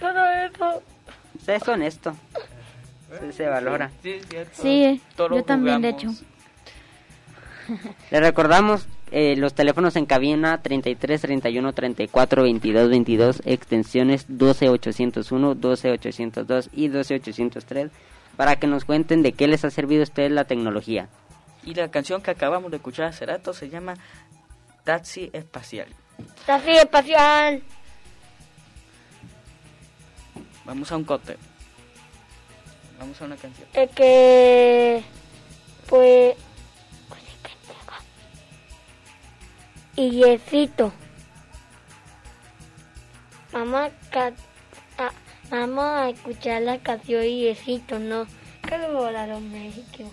todo 0.00 0.26
eso. 0.26 0.82
es 1.46 1.68
honesto. 1.68 2.16
Se, 3.20 3.32
se 3.32 3.46
valora. 3.46 3.90
Sí, 4.02 4.20
cierto. 4.28 4.62
Sí, 4.62 5.00
Todos 5.16 5.38
yo 5.38 5.44
también, 5.44 5.80
de 5.80 5.90
hecho. 5.90 6.08
Le 8.10 8.20
recordamos 8.20 8.88
eh, 9.12 9.36
los 9.36 9.54
teléfonos 9.54 9.94
en 9.96 10.06
cabina 10.06 10.60
33 10.60 11.20
31 11.20 11.72
34 11.72 12.42
22 12.42 12.88
22 12.88 13.42
extensiones 13.44 14.24
12 14.26 14.70
801, 14.70 15.54
12 15.54 15.90
802 15.92 16.70
y 16.72 16.88
12 16.88 17.14
803 17.14 17.90
para 18.36 18.56
que 18.56 18.66
nos 18.66 18.84
cuenten 18.84 19.22
de 19.22 19.32
qué 19.32 19.46
les 19.46 19.64
ha 19.64 19.70
servido 19.70 20.00
a 20.00 20.04
ustedes 20.04 20.32
la 20.32 20.44
tecnología. 20.44 21.08
Y 21.64 21.74
la 21.74 21.90
canción 21.90 22.22
que 22.22 22.30
acabamos 22.30 22.70
de 22.70 22.78
escuchar 22.78 23.06
hace 23.06 23.26
rato 23.26 23.52
se 23.52 23.68
llama 23.68 23.94
Taxi 24.84 25.30
Espacial. 25.32 25.88
Taxi 26.46 26.70
espacial. 26.70 27.62
Vamos 30.64 30.90
a 30.92 30.96
un 30.96 31.04
corte. 31.04 31.36
Vamos 32.98 33.20
a 33.20 33.24
una 33.24 33.36
canción. 33.36 33.68
Es 33.72 33.90
que, 33.90 35.02
pues, 35.88 36.36
y 39.96 40.10
Yesito. 40.10 40.92
Vamos 43.52 43.90
a, 44.12 44.32
vamos 45.50 45.84
a 45.84 46.08
escuchar 46.10 46.62
la 46.62 46.78
canción 46.78 47.22
Yesito, 47.22 47.98
¿no? 47.98 48.26
Que 48.66 48.78
lo 48.78 48.92
volaron 48.94 49.52
México. 49.52 50.10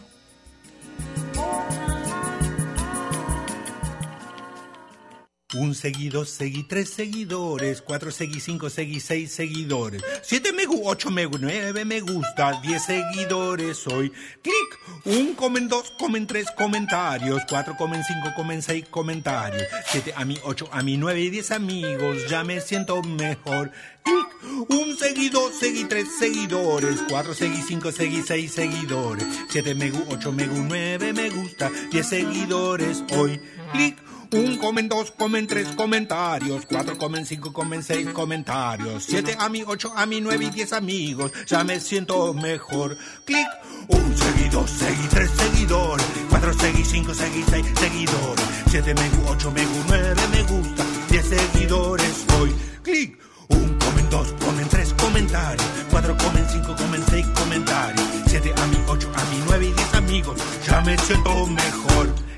Un 5.56 5.74
seguido, 5.74 6.26
seguí 6.26 6.62
tres 6.62 6.92
seguidores, 6.92 7.82
cuatro 7.82 8.12
seguí 8.12 8.40
cinco, 8.40 8.70
seguí 8.70 9.00
seis 9.00 9.32
seguidores, 9.32 10.04
siete 10.22 10.54
me 10.54 10.66
gu, 10.66 10.88
ocho 10.88 11.10
me 11.10 11.26
gu, 11.26 11.40
nueve 11.40 11.86
me 11.86 12.02
gusta, 12.02 12.62
diez 12.62 12.84
seguidores 12.86 13.88
hoy. 13.88 14.12
Clic, 14.44 14.80
un 15.06 15.34
comen 15.34 15.68
dos, 15.68 15.92
comen 15.98 16.28
tres 16.28 16.46
comentarios, 16.56 17.42
cuatro 17.50 17.76
comen 17.76 18.04
cinco, 18.04 18.32
comen 18.36 18.62
seis 18.62 18.86
comentarios, 18.92 19.64
siete 19.88 20.14
a 20.16 20.24
mí, 20.24 20.38
ocho 20.44 20.70
a 20.72 20.84
mí, 20.84 20.98
nueve 20.98 21.22
y 21.22 21.32
diez 21.32 21.50
amigos, 21.50 22.30
ya 22.30 22.44
me 22.44 22.62
siento 22.62 23.02
mejor. 23.02 23.72
Clic, 24.04 24.70
un 24.70 24.96
seguido, 25.00 25.52
seguí 25.52 25.86
tres 25.86 26.10
seguidores, 26.20 27.00
cuatro 27.10 27.34
seguí 27.34 27.64
cinco, 27.64 27.92
seguí 27.92 28.22
seis 28.22 28.52
seguidores, 28.52 29.26
siete 29.50 29.74
me 29.74 29.90
gu, 29.90 30.06
ocho 30.10 30.32
me 30.32 30.46
gu, 30.46 30.60
nueve 30.60 31.12
me 31.12 31.32
gusta, 31.32 31.72
diez 31.90 32.08
seguidores 32.08 33.04
hoy. 33.18 33.42
Clic, 33.72 33.98
un 34.32 34.58
comen 34.58 34.88
dos, 34.88 35.12
comen 35.12 35.48
tres 35.48 35.68
comentarios, 35.76 36.65
cuatro 36.68 36.98
comen 36.98 37.26
cinco, 37.26 37.52
comen 37.52 37.82
seis 37.82 38.08
comentarios, 38.10 39.04
siete 39.04 39.36
a 39.39 39.50
mí, 39.50 39.63
ocho 39.65 39.92
a 39.96 40.06
mí, 40.06 40.22
nueve 40.22 40.46
y 40.46 40.50
diez 40.52 40.74
amigos, 40.74 41.32
ya 41.48 41.63
me 41.63 41.80
siento 41.80 42.34
mejor. 42.34 42.98
Clic, 43.26 43.48
un 43.88 44.18
seguido, 44.18 44.68
seguí 44.68 45.08
tres 45.10 45.32
seguidores, 45.32 46.06
cuatro 46.30 46.54
seguí 46.54 46.84
cinco, 46.84 47.13
seguí 47.13 47.44
seis 47.50 47.65
seguidores, 47.80 48.46
siete 48.70 48.94
me 48.94 49.10
gu, 49.10 49.30
ocho 49.30 49.52
me 49.52 49.65
gu, 49.65 49.84
nueve 49.88 50.22
me 50.32 50.44
gusta, 50.44 50.86
diez 51.10 51.26
seguidores 51.26 52.26
hoy. 52.39 52.54
Clic, 52.84 53.20
un 53.50 53.80
comen 53.80 54.10
dos, 54.12 54.34
comen 54.34 54.68
tres 54.70 54.94
comentarios, 54.94 55.68
cuatro 55.89 56.15
comen 56.18 56.46
cinco, 56.52 56.76
comen 56.76 57.04
seis 57.10 57.26
comentarios, 57.36 58.08
siete 58.28 58.54
a 58.56 58.65
mí, 58.68 58.78
ocho 58.88 59.12
a 59.15 59.24
mí, 59.26 59.44
nueve 59.48 59.65
y 59.65 59.72
diez 59.74 59.94
amigos, 59.96 60.39
ya 60.68 60.82
me 60.82 60.98
siento 61.00 61.48
mejor. 61.48 62.29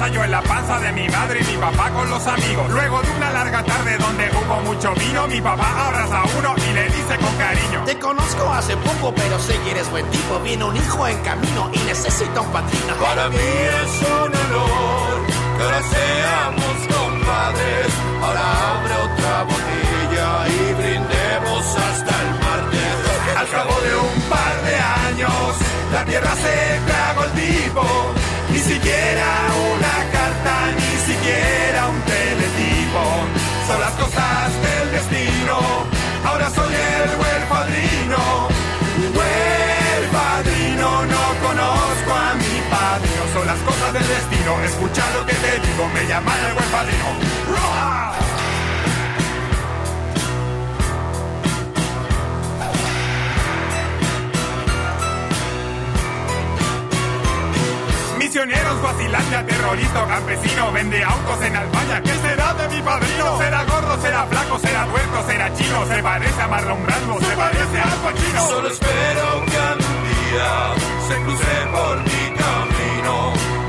Casa, 0.00 0.12
yo 0.12 0.24
en 0.24 0.30
la 0.30 0.42
panza 0.42 0.78
de 0.80 0.92
mi 0.92 1.08
madre 1.08 1.40
y 1.40 1.44
mi 1.44 1.56
papá 1.58 1.90
con 1.90 2.08
los 2.08 2.26
amigos. 2.26 2.70
Luego 2.70 3.02
de 3.02 3.10
una 3.10 3.30
larga 3.30 3.62
tarde 3.62 3.98
donde 3.98 4.30
hubo 4.30 4.60
mucho 4.62 4.94
vino, 4.94 5.26
mi 5.28 5.40
papá 5.40 5.88
abraza 5.88 6.22
a 6.22 6.24
uno 6.38 6.54
y 6.56 6.72
le 6.72 6.84
dice 6.84 7.16
con 7.20 7.36
cariño. 7.36 7.84
Te 7.84 7.98
conozco 7.98 8.50
hace 8.52 8.76
poco, 8.76 9.12
pero 9.14 9.38
sé 9.38 9.58
que 9.60 9.70
eres 9.72 9.90
buen 9.90 10.06
tipo. 10.10 10.38
Viene 10.40 10.64
un 10.64 10.76
hijo 10.76 11.06
en 11.06 11.18
camino 11.22 11.70
y 11.72 11.78
necesita 11.80 12.40
un 12.40 12.50
padrino. 12.50 12.94
Para 13.00 13.28
mí 13.28 13.36
es 13.36 14.02
un 14.02 14.34
honor 14.34 15.39
Escucha 44.80 45.04
lo 45.14 45.26
que 45.26 45.34
te 45.34 45.58
digo, 45.60 45.88
me 45.88 46.06
llaman 46.06 46.38
el 46.46 46.54
buen 46.54 46.68
padrino. 46.70 47.04
¡Roja! 47.50 48.12
Misioneros, 58.18 58.82
vacilante, 58.82 59.42
terrorista, 59.44 60.02
o 60.02 60.08
campesino, 60.08 60.72
vende 60.72 61.04
autos 61.04 61.42
en 61.42 61.56
Albania. 61.56 62.02
¿Qué 62.02 62.14
será 62.14 62.54
de 62.54 62.68
mi 62.68 62.82
padrino? 62.82 63.38
¿Será 63.38 63.64
gordo, 63.64 64.00
será 64.00 64.26
flaco, 64.26 64.58
será 64.58 64.86
tuerto, 64.86 65.26
será 65.26 65.54
chino? 65.54 65.86
¿Se 65.86 66.02
parece 66.02 66.40
a 66.40 66.48
Marlon 66.48 66.86
Brando? 66.86 67.20
¿Se 67.20 67.36
parece 67.36 67.80
Al 67.80 67.98
Pacino? 67.98 68.46
Solo 68.48 68.68
espero 68.68 69.44
que 69.46 69.56
algún 69.58 70.02
día 70.08 70.74
se 71.08 71.22
cruce 71.22 71.66
por 71.72 71.98
mi 71.98 72.34
camino. 72.36 73.59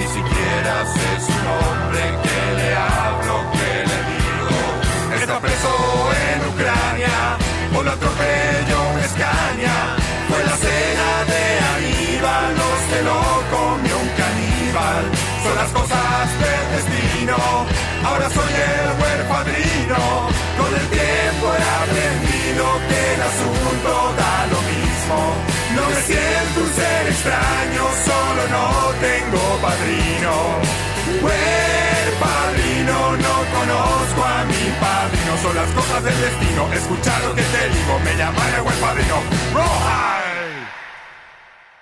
Ni 0.52 0.58
siquiera 0.58 0.86
sé 0.86 1.10
su 1.26 1.38
nombre, 1.48 2.02
que 2.24 2.40
le 2.58 2.76
hablo, 2.76 3.36
que 3.54 3.72
le 3.90 3.98
digo. 4.12 4.60
Está 5.22 5.40
preso 5.40 5.72
en 6.28 6.40
Ucrania, 6.52 7.38
por 7.74 7.86
lo 7.86 7.92
atropello 7.92 8.82
Escaña. 9.06 9.96
Fue 10.28 10.44
la 10.44 10.58
cena 10.58 11.10
de 11.32 11.44
Aníbal, 11.74 12.50
no 12.60 12.70
se 12.90 13.00
lo 13.08 13.20
comió 13.56 13.96
un 13.98 14.10
caníbal. 14.22 15.04
Son 15.44 15.56
las 15.56 15.72
cosas 15.72 16.28
del 16.44 16.66
destino, 16.76 17.38
ahora 18.04 18.30
soy 18.30 18.54
el 18.72 18.90
buen 19.00 19.20
padrino. 19.30 20.02
Con 20.60 20.72
el 20.80 20.88
tiempo 21.00 21.46
he 21.56 21.64
aprendido 21.84 22.64
que 22.90 23.14
el 23.16 23.22
asunto 23.22 24.14
da 24.20 24.48
lo 24.52 24.60
mismo. 24.68 25.51
No 25.76 25.90
me 25.90 26.02
siento 26.02 26.62
un 26.62 26.74
ser 26.74 27.08
extraño, 27.08 27.84
solo 28.06 28.48
no 28.56 28.94
tengo 29.00 29.42
padrino. 29.62 30.34
Buen 31.22 32.12
padrino, 32.20 33.18
no 33.18 33.36
conozco 33.58 34.24
a 34.24 34.44
mi 34.46 34.64
padrino. 34.80 35.38
Son 35.42 35.56
las 35.56 35.70
cosas 35.72 36.04
del 36.04 36.22
destino. 36.22 36.74
Escucha 36.74 37.20
lo 37.20 37.36
que 37.36 37.42
te 37.42 37.70
digo, 37.70 38.00
me 38.04 38.16
llaman 38.16 38.54
el 38.56 38.62
buen 38.62 38.78
padrino. 38.80 39.16
¡Roja! 39.54 40.22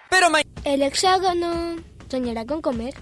Pero 0.09 0.27
El 0.65 0.81
hexágono 0.83 1.75
soñará 2.09 2.45
con 2.45 2.61
comer. 2.61 2.93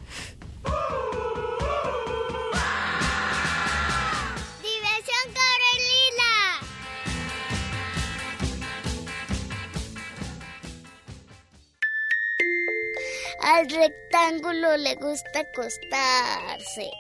Al 13.50 13.70
rectángulo 13.70 14.76
le 14.76 14.96
gusta 14.96 15.40
acostarse. 15.40 16.92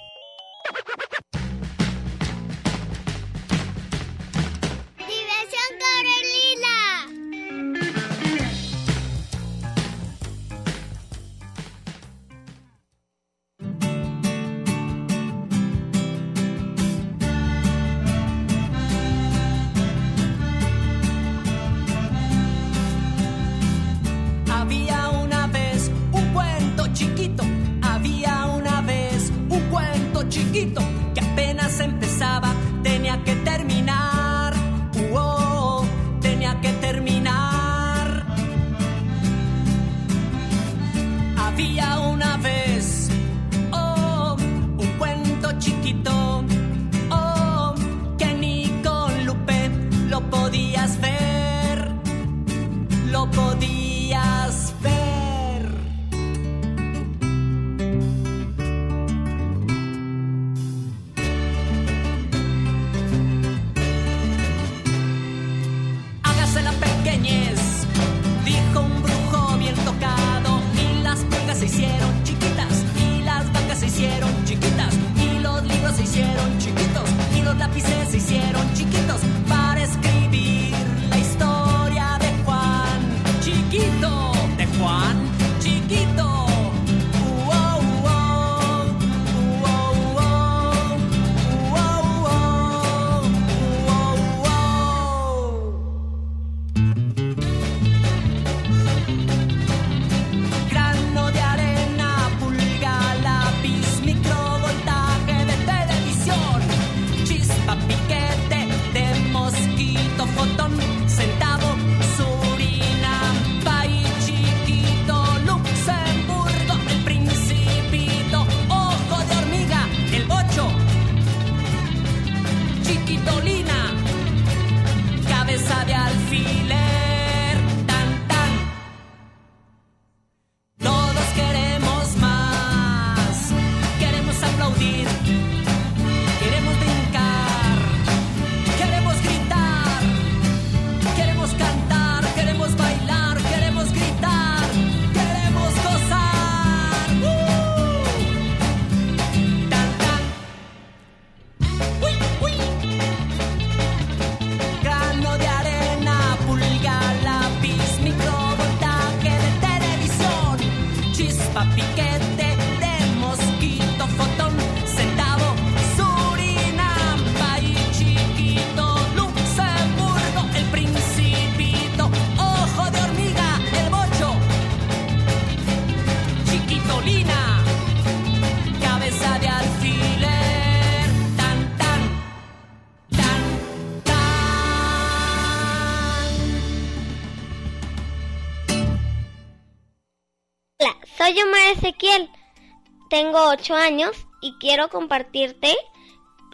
Tengo 193.19 193.49
8 193.49 193.73
años 193.73 194.11
y 194.41 194.53
quiero 194.59 194.89
compartirte 194.89 195.75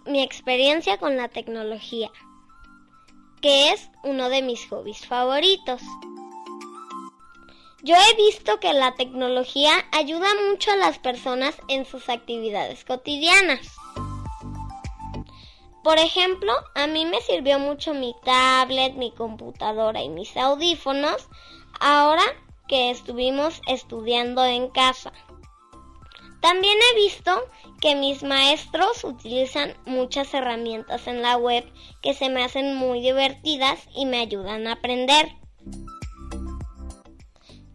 mi 0.05 0.23
experiencia 0.23 0.97
con 0.97 1.17
la 1.17 1.27
tecnología, 1.27 2.09
que 3.41 3.71
es 3.73 3.89
uno 4.01 4.29
de 4.29 4.41
mis 4.41 4.65
hobbies 4.69 5.05
favoritos. 5.05 5.81
Yo 7.81 7.97
he 7.97 8.15
visto 8.15 8.61
que 8.61 8.71
la 8.71 8.95
tecnología 8.95 9.73
ayuda 9.91 10.29
mucho 10.49 10.71
a 10.71 10.77
las 10.77 10.99
personas 10.99 11.53
en 11.67 11.83
sus 11.83 12.07
actividades 12.07 12.85
cotidianas. 12.85 13.75
Por 15.83 15.97
ejemplo, 15.97 16.53
a 16.75 16.87
mí 16.87 17.05
me 17.05 17.19
sirvió 17.19 17.59
mucho 17.59 17.93
mi 17.93 18.15
tablet, 18.23 18.93
mi 18.93 19.11
computadora 19.11 20.01
y 20.01 20.07
mis 20.07 20.37
audífonos 20.37 21.27
ahora 21.81 22.23
que 22.69 22.89
estuvimos 22.89 23.61
estudiando 23.67 24.45
en 24.45 24.69
casa. 24.69 25.11
También 26.43 26.77
he 26.77 26.95
visto 26.95 27.31
que 27.79 27.95
mis 27.95 28.21
maestros 28.21 29.05
utilizan 29.05 29.77
muchas 29.85 30.33
herramientas 30.33 31.07
en 31.07 31.21
la 31.21 31.37
web 31.37 31.63
que 32.01 32.13
se 32.13 32.27
me 32.27 32.43
hacen 32.43 32.75
muy 32.75 32.99
divertidas 32.99 33.79
y 33.95 34.05
me 34.05 34.19
ayudan 34.19 34.67
a 34.67 34.73
aprender. 34.73 35.31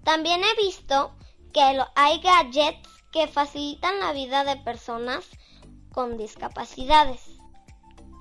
También 0.05 0.43
he 0.45 0.63
visto 0.63 1.15
que 1.55 1.63
hay 1.95 2.21
gadgets 2.21 2.87
que 3.11 3.27
facilitan 3.27 4.01
la 4.01 4.13
vida 4.13 4.45
de 4.45 4.57
personas 4.57 5.25
con 5.91 6.19
discapacidades. 6.19 7.23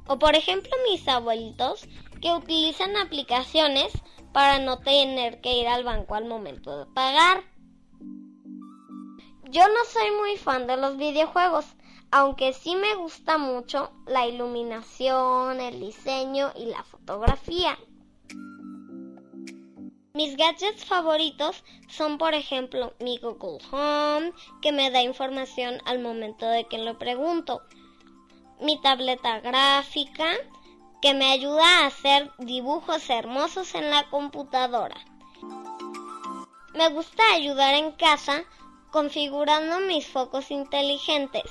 O 0.08 0.18
por 0.18 0.38
ejemplo 0.38 0.72
mis 0.90 1.06
abuelitos 1.10 1.90
que 2.22 2.32
utilizan 2.32 2.96
aplicaciones 2.96 3.92
para 4.32 4.60
no 4.60 4.80
tener 4.80 5.42
que 5.42 5.58
ir 5.58 5.68
al 5.68 5.84
banco 5.84 6.16
al 6.16 6.24
momento 6.24 6.78
de 6.78 6.86
pagar. 6.94 7.44
Yo 9.50 9.66
no 9.66 9.86
soy 9.86 10.12
muy 10.12 10.36
fan 10.36 10.68
de 10.68 10.76
los 10.76 10.98
videojuegos, 10.98 11.66
aunque 12.12 12.52
sí 12.52 12.76
me 12.76 12.96
gusta 12.96 13.38
mucho 13.38 13.92
la 14.06 14.28
iluminación, 14.28 15.62
el 15.62 15.80
diseño 15.80 16.52
y 16.54 16.66
la 16.66 16.84
fotografía. 16.84 17.80
Mis 20.14 20.36
gadgets 20.36 20.84
favoritos 20.84 21.64
son, 21.88 22.18
por 22.18 22.34
ejemplo, 22.34 22.94
mi 23.00 23.20
Google 23.20 23.60
Home, 23.72 24.34
que 24.62 24.74
me 24.74 24.92
da 24.92 25.02
información 25.02 25.82
al 25.86 26.00
momento 26.00 26.46
de 26.46 26.66
que 26.66 26.80
lo 26.80 26.98
pregunto, 26.98 27.62
mi 28.60 28.82
tableta 28.82 29.40
gráfica, 29.40 30.34
que 31.02 31.14
me 31.14 31.32
ayuda 31.32 31.64
a 31.64 31.86
hacer 31.86 32.32
dibujos 32.38 33.10
hermosos 33.10 33.76
en 33.76 33.92
la 33.92 34.10
computadora. 34.10 34.98
Me 36.74 36.90
gusta 36.90 37.24
ayudar 37.34 37.76
en 37.76 37.94
casa 37.94 38.44
configurando 38.92 39.80
mis 39.82 40.08
focos 40.08 40.52
inteligentes. 40.52 41.44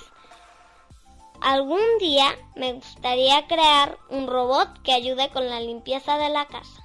Algún 1.41 1.99
día 1.99 2.35
me 2.55 2.73
gustaría 2.73 3.47
crear 3.47 3.99
un 4.09 4.27
robot 4.27 4.83
que 4.83 4.93
ayude 4.93 5.29
con 5.31 5.49
la 5.49 5.61
limpieza 5.61 6.19
de 6.19 6.31
la 6.31 6.47
casa. 6.47 6.83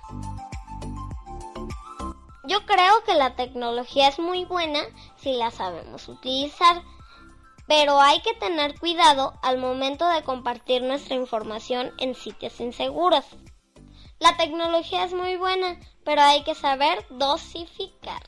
Yo 2.43 2.65
creo 2.65 3.03
que 3.05 3.13
la 3.13 3.35
tecnología 3.35 4.09
es 4.09 4.19
muy 4.19 4.43
buena 4.43 4.81
si 5.15 5.33
la 5.33 5.51
sabemos 5.51 6.09
utilizar. 6.09 6.83
Pero 7.67 8.01
hay 8.01 8.21
que 8.21 8.33
tener 8.33 8.77
cuidado 8.77 9.33
al 9.41 9.57
momento 9.57 10.05
de 10.09 10.23
compartir 10.23 10.81
nuestra 10.81 11.15
información 11.15 11.93
en 11.99 12.15
sitios 12.15 12.59
inseguros. 12.59 13.23
La 14.19 14.35
tecnología 14.35 15.05
es 15.05 15.13
muy 15.13 15.37
buena, 15.37 15.79
pero 16.03 16.21
hay 16.21 16.43
que 16.43 16.53
saber 16.53 17.05
dosificar. 17.09 18.21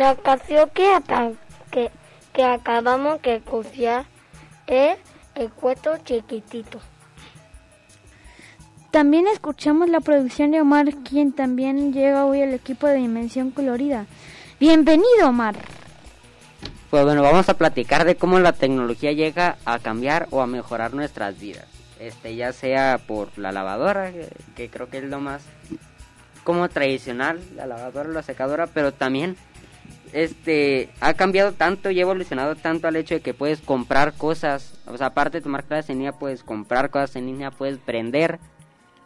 La 0.00 0.14
canción 0.14 0.70
que, 0.70 0.88
que, 1.70 1.90
que 2.32 2.42
acabamos 2.42 3.20
de 3.20 3.34
escuchar 3.34 4.06
es 4.66 4.96
El 5.34 5.50
cuento 5.50 5.94
chiquitito. 6.02 6.80
También 8.90 9.26
escuchamos 9.26 9.90
la 9.90 10.00
producción 10.00 10.52
de 10.52 10.62
Omar, 10.62 10.86
quien 11.04 11.32
también 11.32 11.92
llega 11.92 12.24
hoy 12.24 12.40
al 12.40 12.54
equipo 12.54 12.86
de 12.86 12.94
Dimensión 12.94 13.50
Colorida. 13.50 14.06
Bienvenido, 14.58 15.28
Omar. 15.28 15.56
Pues 16.88 17.04
bueno, 17.04 17.20
vamos 17.20 17.50
a 17.50 17.58
platicar 17.58 18.06
de 18.06 18.16
cómo 18.16 18.38
la 18.38 18.54
tecnología 18.54 19.12
llega 19.12 19.58
a 19.66 19.80
cambiar 19.80 20.28
o 20.30 20.40
a 20.40 20.46
mejorar 20.46 20.94
nuestras 20.94 21.38
vidas. 21.38 21.66
Este, 21.98 22.36
ya 22.36 22.54
sea 22.54 22.96
por 23.06 23.36
la 23.36 23.52
lavadora, 23.52 24.12
que, 24.12 24.30
que 24.56 24.70
creo 24.70 24.88
que 24.88 24.96
es 24.96 25.04
lo 25.04 25.20
más 25.20 25.42
como 26.42 26.70
tradicional, 26.70 27.38
la 27.54 27.66
lavadora, 27.66 28.08
la 28.08 28.22
secadora, 28.22 28.66
pero 28.66 28.94
también 28.94 29.36
este 30.12 30.90
ha 31.00 31.14
cambiado 31.14 31.52
tanto 31.52 31.90
y 31.90 31.98
ha 31.98 32.02
evolucionado 32.02 32.56
tanto 32.56 32.88
al 32.88 32.96
hecho 32.96 33.14
de 33.14 33.20
que 33.20 33.34
puedes 33.34 33.60
comprar 33.60 34.14
cosas, 34.14 34.78
o 34.86 34.96
sea, 34.96 35.08
aparte 35.08 35.38
de 35.38 35.42
tomar 35.42 35.64
clases 35.64 35.90
en 35.90 35.98
línea, 35.98 36.12
puedes 36.12 36.42
comprar 36.42 36.90
cosas 36.90 37.16
en 37.16 37.26
línea, 37.26 37.50
puedes 37.50 37.78
prender 37.78 38.38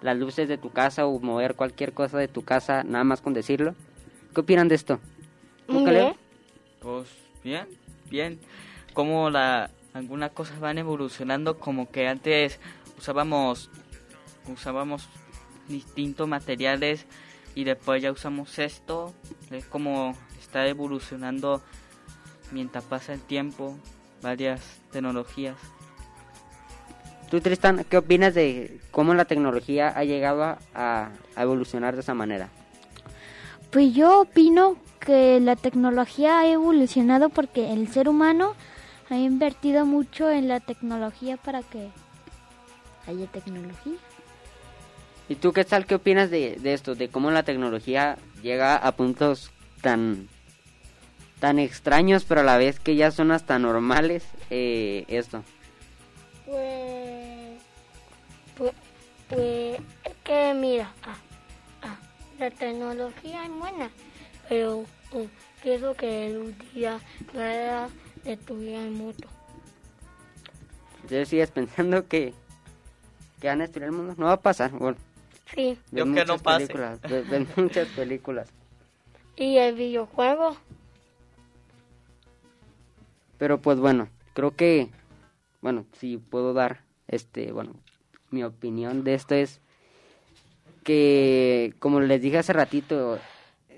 las 0.02 0.16
luces 0.16 0.48
de 0.48 0.58
tu 0.58 0.70
casa 0.70 1.06
o 1.06 1.18
mover 1.20 1.54
cualquier 1.54 1.92
cosa 1.92 2.18
de 2.18 2.28
tu 2.28 2.42
casa, 2.42 2.84
nada 2.84 3.04
más 3.04 3.20
con 3.20 3.32
decirlo. 3.32 3.74
¿Qué 4.34 4.40
opinan 4.40 4.68
de 4.68 4.74
esto? 4.74 5.00
¿Tú, 5.66 5.74
Muy 5.74 5.90
bien. 5.90 6.14
Pues 6.80 7.08
bien, 7.42 7.66
bien. 8.10 8.40
Como 8.92 9.30
la 9.30 9.70
algunas 9.94 10.32
cosas 10.32 10.58
van 10.60 10.76
evolucionando, 10.78 11.58
como 11.58 11.90
que 11.90 12.08
antes 12.08 12.58
usábamos 12.98 13.70
usábamos 14.48 15.08
distintos 15.68 16.28
materiales 16.28 17.06
y 17.54 17.64
después 17.64 18.02
ya 18.02 18.12
usamos 18.12 18.58
esto. 18.58 19.14
Es 19.50 19.64
como 19.66 20.16
está 20.54 20.68
evolucionando 20.68 21.60
mientras 22.52 22.84
pasa 22.84 23.12
el 23.12 23.20
tiempo, 23.20 23.76
varias 24.22 24.60
tecnologías. 24.92 25.56
Tú, 27.28 27.40
Tristan, 27.40 27.84
¿qué 27.90 27.96
opinas 27.96 28.34
de 28.34 28.78
cómo 28.92 29.14
la 29.14 29.24
tecnología 29.24 29.88
ha 29.88 30.04
llegado 30.04 30.44
a, 30.44 30.58
a 31.34 31.42
evolucionar 31.42 31.96
de 31.96 32.02
esa 32.02 32.14
manera? 32.14 32.50
Pues 33.72 33.92
yo 33.94 34.20
opino 34.20 34.76
que 35.00 35.40
la 35.40 35.56
tecnología 35.56 36.38
ha 36.38 36.46
evolucionado 36.46 37.30
porque 37.30 37.72
el 37.72 37.88
ser 37.88 38.08
humano 38.08 38.54
ha 39.10 39.16
invertido 39.16 39.84
mucho 39.84 40.30
en 40.30 40.46
la 40.46 40.60
tecnología 40.60 41.36
para 41.36 41.64
que 41.64 41.90
haya 43.08 43.26
tecnología. 43.26 43.94
¿Y 45.28 45.34
tú 45.34 45.52
qué 45.52 45.64
tal? 45.64 45.84
¿Qué 45.84 45.96
opinas 45.96 46.30
de, 46.30 46.58
de 46.60 46.74
esto? 46.74 46.94
De 46.94 47.08
cómo 47.08 47.32
la 47.32 47.42
tecnología 47.42 48.18
llega 48.40 48.76
a 48.76 48.92
puntos 48.92 49.50
tan 49.82 50.28
tan 51.44 51.58
extraños, 51.58 52.24
pero 52.24 52.40
a 52.40 52.44
la 52.44 52.56
vez 52.56 52.80
que 52.80 52.96
ya 52.96 53.10
son 53.10 53.30
hasta 53.30 53.58
normales. 53.58 54.24
Eh, 54.48 55.04
esto. 55.08 55.44
Pues, 56.46 57.60
pues, 58.56 58.72
pues 59.28 59.78
es 60.04 60.14
que 60.24 60.54
mira, 60.54 60.90
ah, 61.02 61.16
ah, 61.82 61.96
la 62.38 62.50
tecnología 62.50 63.44
es 63.44 63.50
buena, 63.50 63.90
pero 64.48 64.86
oh, 65.12 65.26
quiero 65.62 65.92
que 65.94 66.34
un 66.34 66.56
día 66.72 66.98
vaya 67.34 67.84
a 67.84 67.88
destruir 68.24 68.76
el 68.76 68.90
mundo. 68.92 69.28
Entonces 71.02 71.28
sigues 71.28 71.50
pensando 71.50 72.08
que, 72.08 72.32
que 73.38 73.48
van 73.48 73.60
a 73.60 73.64
destruir 73.64 73.88
el 73.88 73.92
mundo. 73.92 74.14
No 74.16 74.24
va 74.26 74.32
a 74.32 74.40
pasar. 74.40 74.70
Bueno, 74.70 74.96
Sí. 75.54 75.78
Yo 75.92 76.04
que 76.04 76.10
muchas 76.10 76.26
no 76.26 76.38
pase. 76.38 76.66
películas, 76.68 77.00
ves- 77.02 77.28
ves 77.28 77.46
muchas 77.58 77.88
películas. 77.88 78.48
Y 79.36 79.58
el 79.58 79.74
videojuego, 79.74 80.56
Pero 83.38 83.60
pues 83.60 83.78
bueno, 83.78 84.08
creo 84.34 84.54
que, 84.54 84.90
bueno, 85.60 85.86
si 85.92 86.18
puedo 86.18 86.52
dar, 86.52 86.82
este, 87.08 87.52
bueno, 87.52 87.74
mi 88.30 88.44
opinión 88.44 89.04
de 89.04 89.14
esto 89.14 89.34
es 89.34 89.60
que, 90.82 91.74
como 91.78 92.00
les 92.00 92.20
dije 92.20 92.38
hace 92.38 92.52
ratito, 92.52 93.18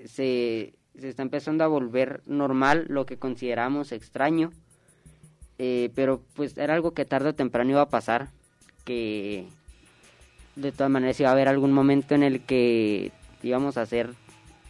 se, 0.05 0.73
se 0.97 1.09
está 1.09 1.21
empezando 1.21 1.63
a 1.63 1.67
volver 1.67 2.21
normal 2.25 2.85
lo 2.89 3.05
que 3.05 3.17
consideramos 3.17 3.91
extraño, 3.91 4.51
eh, 5.57 5.91
pero 5.95 6.21
pues 6.35 6.57
era 6.57 6.75
algo 6.75 6.93
que 6.93 7.05
tarde 7.05 7.29
o 7.29 7.35
temprano 7.35 7.71
iba 7.71 7.81
a 7.81 7.89
pasar, 7.89 8.29
que 8.85 9.47
de 10.55 10.71
todas 10.71 10.91
maneras 10.91 11.19
iba 11.19 11.29
a 11.29 11.33
haber 11.33 11.47
algún 11.47 11.71
momento 11.71 12.15
en 12.15 12.23
el 12.23 12.41
que 12.41 13.11
íbamos 13.43 13.77
a 13.77 13.81
hacer 13.81 14.13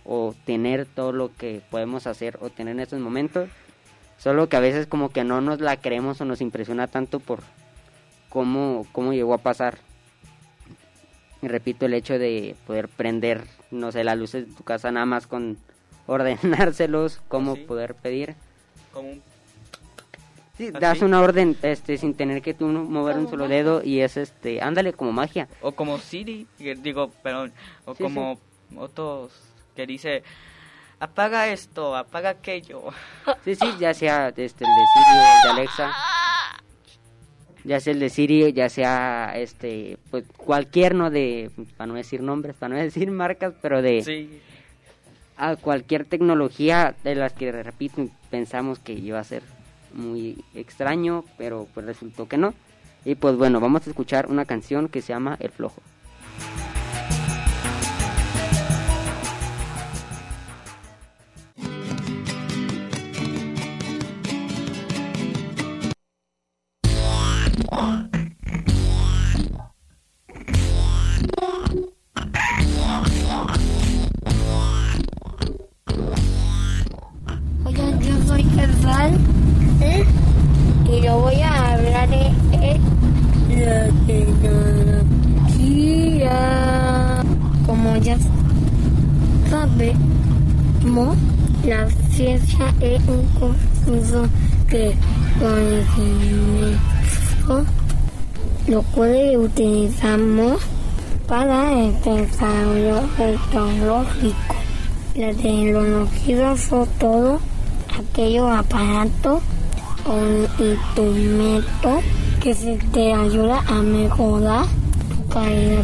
o 0.05 0.33
tener 0.45 0.85
todo 0.85 1.11
lo 1.11 1.35
que 1.35 1.61
podemos 1.69 2.07
hacer 2.07 2.37
o 2.41 2.49
tener 2.49 2.75
en 2.75 2.79
estos 2.81 2.99
momentos 2.99 3.49
Solo 4.17 4.49
que 4.49 4.57
a 4.57 4.61
veces 4.61 4.87
como 4.87 5.09
que 5.09 5.23
no 5.23 5.41
nos 5.41 5.59
la 5.61 5.77
creemos 5.77 6.19
o 6.21 6.25
nos 6.25 6.41
impresiona 6.41 6.87
tanto 6.87 7.19
por 7.19 7.39
cómo, 8.29 8.85
cómo 8.91 9.13
llegó 9.13 9.33
a 9.33 9.37
pasar. 9.39 9.77
Y 11.41 11.47
repito, 11.47 11.85
el 11.85 11.93
hecho 11.93 12.17
de 12.17 12.55
poder 12.65 12.87
prender, 12.89 13.43
no 13.69 13.91
sé, 13.91 14.03
las 14.03 14.17
luces 14.17 14.47
de 14.47 14.53
tu 14.55 14.63
casa 14.63 14.91
nada 14.91 15.05
más 15.05 15.27
con 15.27 15.57
ordenárselos, 16.07 17.21
cómo 17.27 17.55
Sí. 17.55 17.61
poder 17.63 17.93
pedir. 17.95 18.35
Como 18.91 19.09
un- 19.11 19.21
Sí, 20.57 20.69
Así. 20.69 20.79
das 20.79 21.01
una 21.03 21.21
orden 21.21 21.55
este 21.61 21.99
sin 21.99 22.15
tener 22.15 22.41
que 22.41 22.55
tú 22.55 22.65
mover 22.67 23.17
un 23.17 23.29
solo 23.29 23.43
magia. 23.43 23.57
dedo 23.57 23.83
y 23.83 23.99
es 23.99 24.17
este, 24.17 24.59
ándale 24.59 24.91
como 24.91 25.11
magia. 25.11 25.47
o 25.61 25.73
como 25.73 25.99
Siri, 25.99 26.47
digo, 26.57 27.11
perdón, 27.21 27.53
o 27.85 27.93
Sí, 27.93 28.01
como 28.01 28.39
otros 28.75 29.31
que 29.75 29.85
dice, 29.85 30.23
apaga 30.99 31.47
esto, 31.49 31.95
apaga 31.95 32.29
aquello. 32.31 32.83
Sí, 33.43 33.55
sí, 33.55 33.65
ya 33.79 33.93
sea 33.93 34.29
este, 34.29 34.63
el 34.63 34.71
de 34.71 34.85
Siri 34.93 35.17
o 35.17 35.35
el 35.35 35.43
de 35.43 35.49
Alexa. 35.49 35.91
Ya 37.63 37.79
sea 37.79 37.93
el 37.93 37.99
de 37.99 38.09
Siri, 38.09 38.53
ya 38.53 38.69
sea 38.69 39.33
este, 39.35 39.97
pues 40.09 40.23
cualquier, 40.37 40.95
no 40.95 41.09
de, 41.09 41.51
para 41.75 41.87
no 41.87 41.95
decir 41.95 42.21
nombres, 42.21 42.55
para 42.55 42.75
no 42.75 42.81
decir 42.81 43.11
marcas, 43.11 43.53
pero 43.61 43.81
de 43.81 44.03
Sí, 44.03 44.41
a 45.37 45.55
cualquier 45.55 46.05
tecnología 46.05 46.95
de 47.03 47.15
las 47.15 47.33
que, 47.33 47.51
repito, 47.51 48.07
pensamos 48.29 48.79
que 48.79 48.93
iba 48.93 49.19
a 49.19 49.23
ser 49.23 49.43
muy 49.93 50.43
extraño, 50.55 51.23
pero 51.37 51.67
pues 51.73 51.85
resultó 51.85 52.27
que 52.27 52.37
no. 52.37 52.53
Y 53.05 53.15
pues 53.15 53.37
bueno, 53.37 53.59
vamos 53.59 53.85
a 53.85 53.89
escuchar 53.89 54.27
una 54.27 54.45
canción 54.45 54.89
que 54.89 55.01
se 55.01 55.13
llama 55.13 55.37
El 55.39 55.51
Flojo. 55.51 55.81
Que 94.69 94.93
conocimiento 95.39 96.77
lo 98.67 98.81
cual 98.81 99.37
utilizamos 99.37 100.61
para 101.27 101.71
el 101.73 101.93
desarrollo 102.01 103.01
tecnológico. 103.15 104.55
La 105.15 105.33
tecnología 105.33 106.57
son 106.57 106.87
todo 106.99 107.39
aquellos 107.97 108.51
aparatos 108.51 109.41
o 110.05 110.63
instrumentos 110.63 112.03
que 112.41 112.53
se 112.53 112.77
te 112.91 113.13
ayuda 113.13 113.63
a 113.67 113.81
mejorar 113.81 114.65
tu 115.09 115.33
calidad 115.33 115.83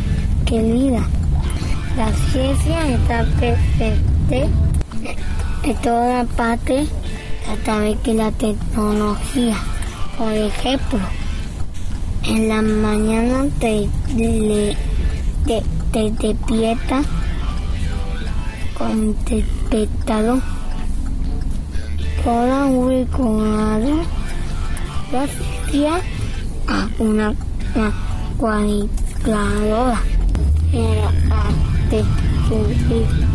de 0.49 0.61
vida. 0.61 1.07
La 1.97 2.11
ciencia 2.31 2.87
está 2.89 3.25
presente 3.37 4.49
en 5.63 5.75
toda 5.81 6.25
parte 6.25 6.85
a 7.51 7.55
través 7.63 8.01
de 8.03 8.13
la 8.13 8.31
tecnología. 8.31 9.55
Por 10.17 10.31
ejemplo, 10.33 10.99
en 12.23 12.47
la 12.49 12.61
mañana 12.61 13.45
te, 13.59 13.87
le- 14.15 14.77
te, 15.45 15.63
te 15.91 16.11
despiertas 16.27 17.05
con 18.77 19.15
despertador. 19.25 20.41
Un 22.25 22.89
recordado 22.89 24.03
gracias 25.11 26.01
a 26.67 26.87
una, 26.99 27.33
cuadriculadora. 28.37 30.01
Era 30.71 31.11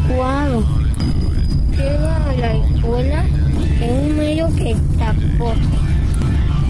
cuadro. 0.09 0.65
Llega 1.77 2.17
a 2.17 2.33
la 2.33 2.55
escuela 2.57 3.25
en 3.81 3.91
un 4.11 4.16
medio 4.16 4.49
que 4.57 4.74
transporte. 4.97 5.76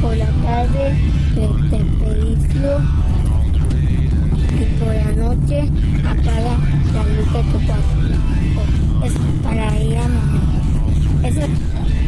Por 0.03 0.17
la 0.17 0.27
tarde 0.27 0.97
el 1.37 1.75
expedición 1.75 2.89
y 4.61 4.65
por 4.79 4.95
la 4.95 5.11
noche 5.25 5.59
apaga 6.05 6.55
la 6.95 7.03
luz 7.15 7.33
de 7.33 7.43
tu 7.53 7.59
cuarto. 7.67 9.05
Es 9.05 9.13
para 9.43 9.81
ir 9.81 9.97
a. 9.99 11.27
Eso- 11.29 11.53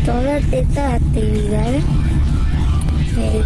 todas 0.07 0.43
estas 0.53 0.95
actividades 0.95 1.85
se, 3.15 3.43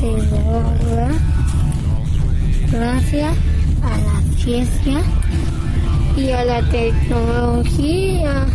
se 0.00 0.10
logra 0.30 1.08
gracias 2.70 3.34
a 3.82 3.96
la 3.98 4.36
ciencia 4.38 4.98
y 6.16 6.30
a 6.30 6.44
la 6.44 6.62
tecnología. 6.68 8.46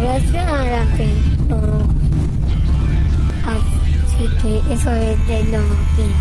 Gracias 0.00 0.46
a 0.46 0.64
la 0.64 0.84
tecnología. 0.96 1.86
Así 3.44 4.28
que 4.40 4.72
eso 4.72 4.90
es 4.92 5.26
tecnología. 5.26 6.16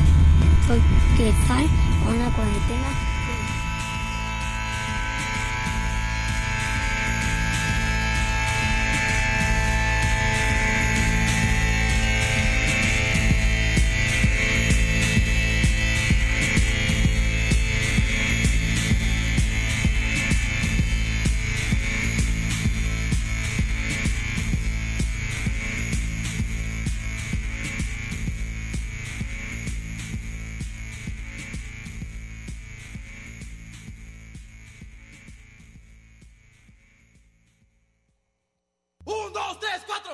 Soy 0.68 0.82
Quetzal, 1.16 1.66
una 2.06 2.30
cuarentena. 2.36 3.09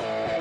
Tres, 0.06 0.35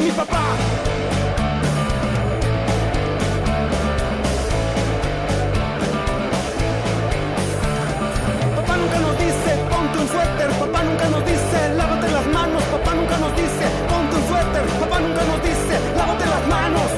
mi 0.00 0.10
papá. 0.12 0.44
Papá 8.56 8.76
nunca 8.76 8.98
nos 9.00 9.18
dice 9.18 9.50
ponte 9.70 9.98
un 9.98 10.08
suéter, 10.08 10.50
papá 10.58 10.82
nunca 10.84 11.06
nos 11.08 11.24
dice 11.26 11.58
lávate 11.76 12.08
las 12.16 12.26
manos, 12.28 12.62
papá 12.74 12.94
nunca 12.94 13.16
nos 13.18 13.32
dice 13.36 13.64
ponte 13.90 14.16
un 14.16 14.24
suéter, 14.28 14.64
papá 14.80 15.00
nunca 15.00 15.22
nos 15.30 15.42
dice 15.48 15.74
lávate 15.98 16.24
las 16.34 16.44
manos. 16.54 16.90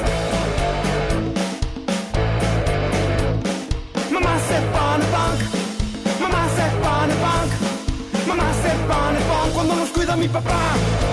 Mamá 4.15 4.33
se 4.47 4.57
pone 4.75 5.05
punk, 5.13 5.39
mamá 6.23 6.43
se 6.55 6.65
pone 6.83 7.13
punk, 7.23 7.51
mamá 8.29 8.47
se 8.61 8.71
pone 8.89 9.19
punk 9.29 9.53
cuando 9.55 9.75
nos 9.75 9.89
cuida 9.89 10.15
mi 10.15 10.27
papá. 10.29 11.12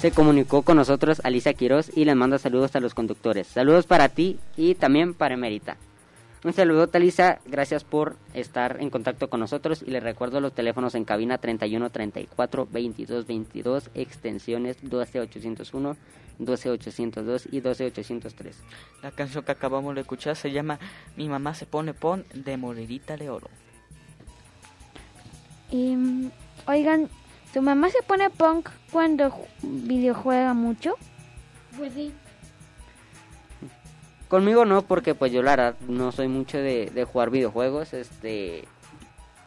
Se 0.00 0.12
comunicó 0.12 0.62
con 0.62 0.78
nosotros 0.78 1.20
Alicia 1.24 1.52
Quiroz 1.52 1.94
y 1.94 2.06
les 2.06 2.16
manda 2.16 2.38
saludos 2.38 2.74
a 2.74 2.80
los 2.80 2.94
conductores. 2.94 3.46
Saludos 3.48 3.84
para 3.86 4.08
ti 4.08 4.38
y 4.56 4.74
también 4.74 5.12
para 5.12 5.34
Emerita. 5.34 5.76
Un 6.42 6.54
saludo, 6.54 6.86
Talisa. 6.86 7.38
Gracias 7.44 7.84
por 7.84 8.16
estar 8.32 8.78
en 8.80 8.88
contacto 8.88 9.28
con 9.28 9.40
nosotros. 9.40 9.84
Y 9.86 9.90
les 9.90 10.02
recuerdo 10.02 10.40
los 10.40 10.54
teléfonos 10.54 10.94
en 10.94 11.04
cabina 11.04 11.36
31 11.36 11.90
34 11.90 12.66
22 12.72 13.26
22, 13.26 13.90
extensiones 13.94 14.78
12 14.80 15.20
801, 15.20 15.96
12 16.38 16.70
802 16.70 17.48
y 17.52 17.60
12 17.60 17.84
803. 17.84 18.56
La 19.02 19.10
canción 19.10 19.44
que 19.44 19.52
acabamos 19.52 19.94
de 19.94 20.00
escuchar 20.00 20.34
se 20.34 20.50
llama 20.50 20.78
Mi 21.14 21.28
mamá 21.28 21.54
se 21.54 21.66
pone 21.66 21.92
pon 21.92 22.24
de 22.32 22.56
Morerita 22.56 23.18
de 23.18 23.28
Oro. 23.28 23.50
Y, 25.70 25.94
mm, 25.94 26.30
oigan, 26.66 27.10
¿tu 27.52 27.62
mamá 27.62 27.90
se 27.90 28.02
pone 28.02 28.30
punk 28.30 28.68
cuando 28.92 29.30
ju- 29.30 29.46
videojuega 29.62 30.54
mucho? 30.54 30.96
Pues 31.76 31.92
sí. 31.94 32.12
Conmigo 34.28 34.64
no, 34.64 34.82
porque 34.82 35.14
pues 35.14 35.32
yo 35.32 35.42
la 35.42 35.56
verdad 35.56 35.74
no 35.88 36.12
soy 36.12 36.28
mucho 36.28 36.58
de, 36.58 36.86
de 36.90 37.04
jugar 37.04 37.30
videojuegos, 37.30 37.92
este, 37.92 38.68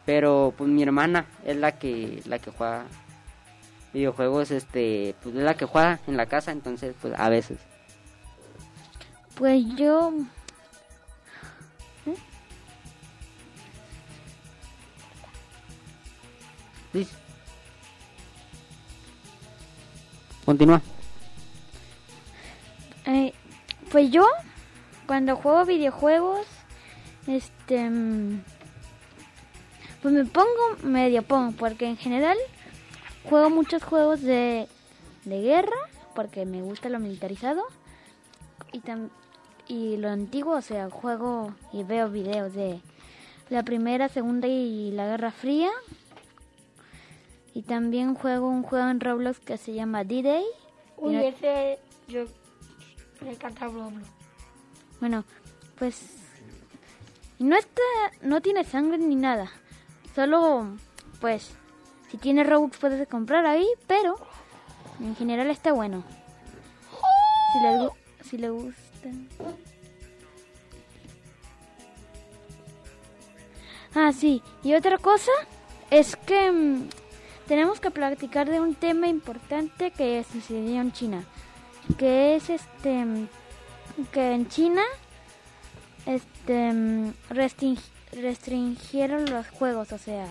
pero 0.04 0.52
pues 0.58 0.68
mi 0.68 0.82
hermana 0.82 1.24
es 1.44 1.56
la 1.56 1.78
que 1.78 2.22
la 2.26 2.38
que 2.38 2.50
juega 2.50 2.84
videojuegos, 3.94 4.50
este, 4.50 5.14
pues 5.22 5.34
es 5.36 5.42
la 5.42 5.54
que 5.54 5.64
juega 5.64 6.00
en 6.06 6.16
la 6.18 6.26
casa, 6.26 6.52
entonces 6.52 6.94
pues 7.00 7.14
a 7.18 7.28
veces. 7.30 7.58
Pues 9.36 9.64
yo... 9.76 10.12
¿Eh? 12.06 12.14
Liz. 16.92 17.08
Continúa. 20.44 20.82
Eh, 23.06 23.32
pues 23.90 24.10
yo, 24.10 24.26
cuando 25.06 25.36
juego 25.36 25.64
videojuegos, 25.64 26.46
este, 27.26 27.88
mm, 27.90 28.42
pues 30.02 30.14
me 30.14 30.24
pongo 30.24 30.48
medio 30.82 31.22
pongo, 31.22 31.52
porque 31.52 31.86
en 31.86 31.96
general 31.96 32.36
juego 33.28 33.50
muchos 33.50 33.82
juegos 33.82 34.20
de, 34.22 34.68
de 35.24 35.40
guerra, 35.42 35.76
porque 36.14 36.44
me 36.46 36.62
gusta 36.62 36.88
lo 36.88 36.98
militarizado, 36.98 37.62
y, 38.72 38.80
tam- 38.80 39.10
y 39.68 39.96
lo 39.98 40.08
antiguo, 40.10 40.56
o 40.56 40.62
sea, 40.62 40.90
juego 40.90 41.54
y 41.72 41.84
veo 41.84 42.08
videos 42.10 42.52
de 42.54 42.80
la 43.50 43.62
primera, 43.62 44.08
segunda 44.08 44.48
y 44.48 44.90
la 44.92 45.06
Guerra 45.06 45.30
Fría. 45.30 45.70
Y 47.54 47.62
también 47.62 48.14
juego 48.14 48.48
un 48.48 48.62
juego 48.62 48.88
en 48.88 49.00
Roblox 49.00 49.38
que 49.38 49.56
se 49.56 49.72
llama 49.72 50.04
D-Day. 50.04 50.44
y 50.44 51.04
Uy, 51.04 51.16
ese 51.16 51.78
yo 52.08 52.24
me 53.22 53.30
encanta 53.30 53.66
Roblox. 53.66 54.06
Bueno, 55.00 55.24
pues 55.78 56.02
no 57.38 57.56
está, 57.56 57.82
no 58.22 58.40
tiene 58.40 58.64
sangre 58.64 58.98
ni 58.98 59.16
nada. 59.16 59.50
Solo, 60.14 60.76
pues, 61.20 61.54
si 62.10 62.16
tiene 62.16 62.44
Robux 62.44 62.76
puedes 62.78 63.06
comprar 63.08 63.46
ahí, 63.46 63.66
pero 63.86 64.16
en 65.00 65.16
general 65.16 65.50
está 65.50 65.72
bueno. 65.72 66.04
Si 67.52 67.60
le, 67.60 67.90
si 68.22 68.38
le 68.38 68.50
gusta. 68.50 69.08
Ah, 73.94 74.12
sí. 74.12 74.42
Y 74.62 74.74
otra 74.74 74.98
cosa 74.98 75.30
es 75.90 76.16
que 76.16 76.50
mm, 76.50 76.88
tenemos 77.46 77.80
que 77.80 77.90
platicar 77.90 78.48
de 78.48 78.60
un 78.60 78.74
tema 78.74 79.08
importante 79.08 79.90
que 79.90 80.24
sucedió 80.30 80.80
en 80.80 80.92
China, 80.92 81.24
que 81.98 82.36
es 82.36 82.50
este 82.50 83.04
que 84.12 84.32
en 84.32 84.48
China 84.48 84.82
este 86.06 86.72
restring- 87.30 87.80
restringieron 88.12 89.26
los 89.30 89.48
juegos, 89.48 89.92
o 89.92 89.98
sea, 89.98 90.26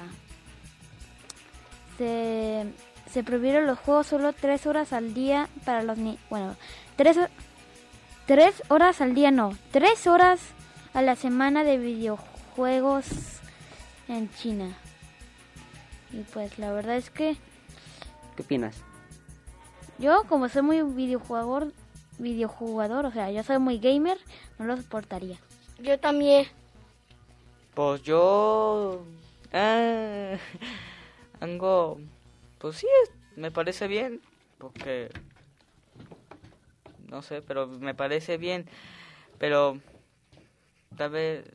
se, 1.98 2.66
se 3.12 3.24
prohibieron 3.24 3.68
los 3.68 3.80
juegos 3.80 4.08
solo 4.08 4.34
tres 4.34 4.66
horas 4.66 4.94
al 4.94 5.14
día 5.14 5.50
para 5.66 5.84
los 5.84 5.98
niños. 5.98 6.20
Bueno, 6.30 6.56
tres, 6.96 7.18
tres 8.26 8.62
horas 8.70 9.02
al 9.02 9.14
día 9.16 9.32
no, 9.32 9.58
tres 9.72 10.08
horas 10.08 10.40
a 10.94 11.02
la 11.02 11.16
semana 11.16 11.64
de 11.64 11.78
videojuegos 11.78 13.06
en 14.08 14.32
China. 14.34 14.78
Y 16.14 16.22
pues 16.22 16.58
la 16.60 16.72
verdad 16.72 16.96
es 16.96 17.10
que 17.10 17.36
¿Qué 18.36 18.44
opinas? 18.44 18.82
yo 20.00 20.24
como 20.28 20.50
soy 20.50 20.62
muy 20.62 20.82
videojugador, 20.82 21.72
videojugador, 22.18 23.06
o 23.06 23.12
sea, 23.12 23.32
yo 23.32 23.44
soy 23.44 23.60
muy 23.60 23.80
gamer, 23.80 24.18
no 24.60 24.66
lo 24.66 24.78
soportaría. 24.78 25.38
Yo 25.80 26.00
también. 26.00 26.48
Pues 27.74 28.04
yo... 28.04 29.04
Ah, 29.56 30.36
algo... 31.40 32.00
Pues 32.58 32.78
sí, 32.78 32.88
me 33.36 33.52
parece 33.52 33.88
bien. 33.88 34.20
Porque... 34.58 35.12
No 37.08 37.22
sé, 37.22 37.44
pero 37.44 37.68
me 37.68 37.94
parece 37.94 38.38
bien. 38.38 38.68
Pero... 39.38 39.78
Tal 40.98 41.12
vez... 41.12 41.46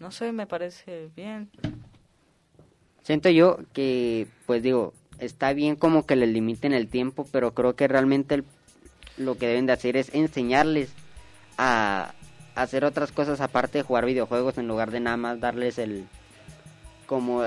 No 0.00 0.10
sé, 0.10 0.32
me 0.32 0.46
parece 0.46 1.08
bien. 1.16 1.50
Siento 3.08 3.30
yo 3.30 3.56
que, 3.72 4.26
pues 4.44 4.62
digo, 4.62 4.92
está 5.18 5.54
bien 5.54 5.76
como 5.76 6.04
que 6.04 6.14
les 6.14 6.28
limiten 6.28 6.74
el 6.74 6.88
tiempo, 6.88 7.26
pero 7.32 7.54
creo 7.54 7.74
que 7.74 7.88
realmente 7.88 8.34
el- 8.34 8.44
lo 9.16 9.38
que 9.38 9.46
deben 9.46 9.64
de 9.64 9.72
hacer 9.72 9.96
es 9.96 10.14
enseñarles 10.14 10.90
a 11.56 12.12
hacer 12.54 12.84
otras 12.84 13.10
cosas 13.10 13.40
aparte 13.40 13.78
de 13.78 13.82
jugar 13.82 14.04
videojuegos 14.04 14.58
en 14.58 14.68
lugar 14.68 14.90
de 14.90 15.00
nada 15.00 15.16
más 15.16 15.40
darles 15.40 15.78
el 15.78 16.06
como 17.06 17.44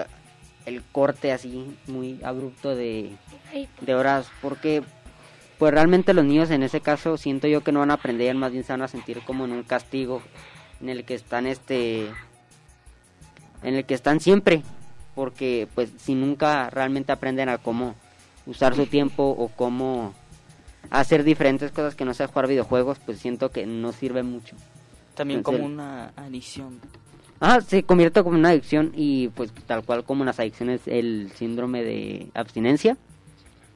el 0.66 0.82
corte 0.92 1.32
así 1.32 1.78
muy 1.86 2.20
abrupto 2.24 2.76
de, 2.76 3.12
horas 3.88 4.32
porque 4.42 4.82
pues 5.60 5.72
realmente 5.72 6.16
los 6.16 6.26
niños 6.26 6.50
en 6.50 6.64
ese 6.64 6.82
caso 6.82 7.18
siento 7.18 7.48
yo 7.48 7.62
que 7.62 7.72
no 7.72 7.82
van 7.82 7.92
a 7.92 7.96
aprender 7.96 8.34
más 8.34 8.52
bien 8.52 8.64
se 8.64 8.74
van 8.74 8.82
a 8.82 8.88
sentir 8.88 9.22
como 9.22 9.46
en 9.46 9.52
un 9.52 9.62
castigo 9.62 10.24
en 10.82 10.90
el 10.90 11.04
que 11.04 11.14
están 11.14 11.46
este 11.46 12.08
en 13.62 13.76
el 13.76 13.86
que 13.86 13.94
están 13.94 14.20
siempre 14.20 14.64
porque 15.16 15.68
pues 15.76 15.92
si 15.98 16.16
nunca 16.16 16.70
realmente 16.70 17.12
aprenden 17.12 17.50
a 17.50 17.58
cómo 17.58 17.96
usar 18.46 18.76
su 18.76 18.86
tiempo 18.86 19.24
o 19.24 19.50
cómo 19.50 20.14
hacer 20.90 21.24
diferentes 21.24 21.72
cosas 21.72 21.96
que 21.96 22.06
no 22.06 22.14
sea 22.14 22.28
jugar 22.28 22.48
videojuegos 22.48 23.00
pues 23.00 23.20
siento 23.20 23.52
que 23.52 23.66
no 23.66 23.92
sirve 23.92 24.24
mucho 24.24 24.56
También 25.16 25.40
Entonces, 25.40 25.62
como 25.62 25.74
una 25.74 26.12
adicción. 26.16 26.80
Ah, 27.40 27.60
se 27.62 27.84
convierte 27.84 28.24
como 28.24 28.38
una 28.38 28.50
adicción 28.50 28.92
y 28.96 29.30
pues 29.30 29.52
tal 29.66 29.84
cual 29.84 30.04
como 30.04 30.24
las 30.24 30.40
adicciones 30.40 30.82
el 30.88 31.32
síndrome 31.36 31.84
de 31.84 32.30
abstinencia. 32.34 32.98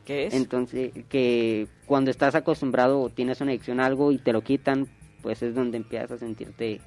¿Qué 0.06 0.28
es? 0.28 0.36
Entonces, 0.36 0.92
que 1.10 1.68
cuando 1.88 2.12
estás 2.12 2.36
acostumbrado 2.36 3.02
o 3.02 3.10
tienes 3.10 3.42
una 3.42 3.52
adicción 3.52 3.80
a 3.80 3.88
algo 3.88 4.12
y 4.12 4.20
te 4.20 4.34
lo 4.34 4.44
quitan, 4.44 4.88
pues 5.24 5.42
es 5.42 5.56
donde 5.56 5.78
empiezas 5.78 6.12
a 6.12 6.18
sentirte 6.20 6.80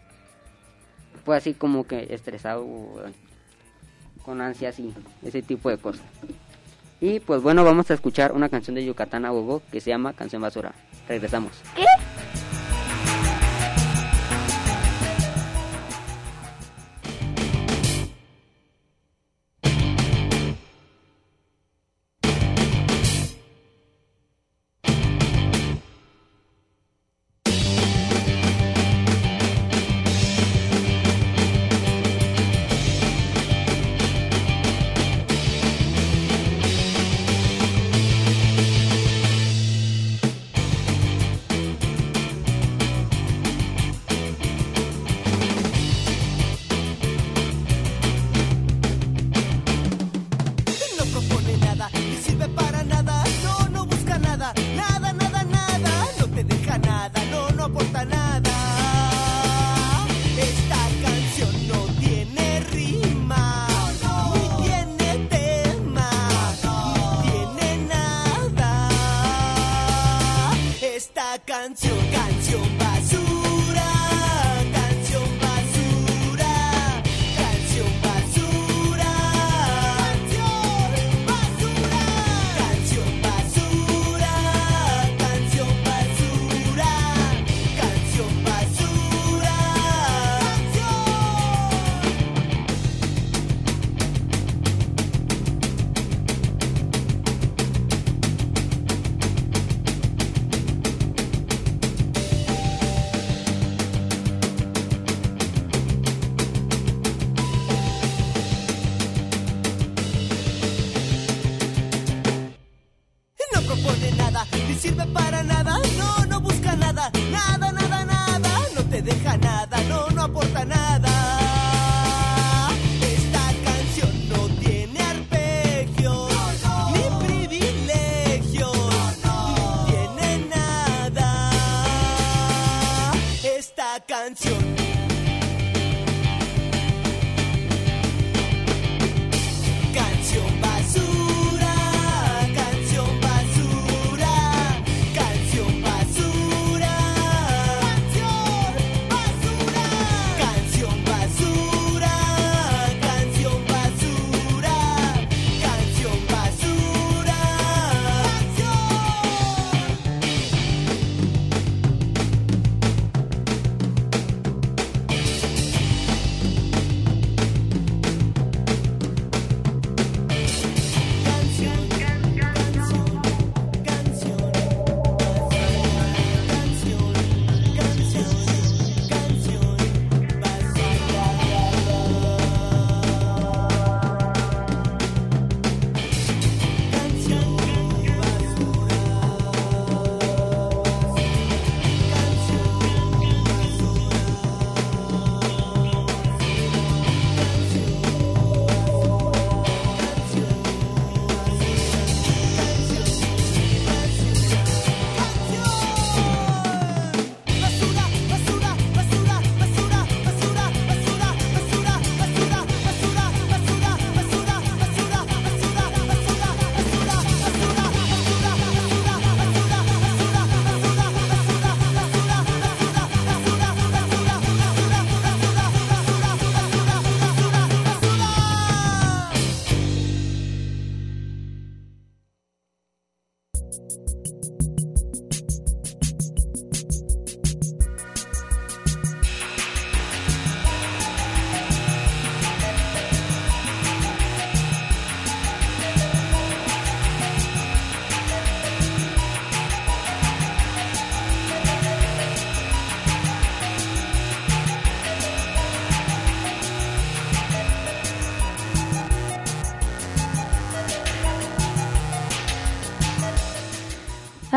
pues 1.25 1.39
así 1.39 1.55
como 1.55 1.85
que 1.85 2.07
estresado 2.15 2.65
o 2.65 3.03
con 4.29 4.43
ansias 4.43 4.79
y 4.79 4.93
ese 5.23 5.41
tipo 5.41 5.71
de 5.71 5.79
cosas. 5.79 6.03
Y 7.01 7.19
pues 7.21 7.41
bueno, 7.41 7.65
vamos 7.65 7.91
a 7.91 7.95
escuchar 7.95 8.33
una 8.33 8.51
canción 8.51 8.75
de 8.75 8.85
Yucatán 8.85 9.25
a 9.25 9.31
Gogo 9.31 9.63
que 9.73 9.81
se 9.81 9.89
llama 9.89 10.13
Canción 10.13 10.43
Basura. 10.43 10.75
Regresamos. 11.09 11.53
¿Qué? 11.75 11.87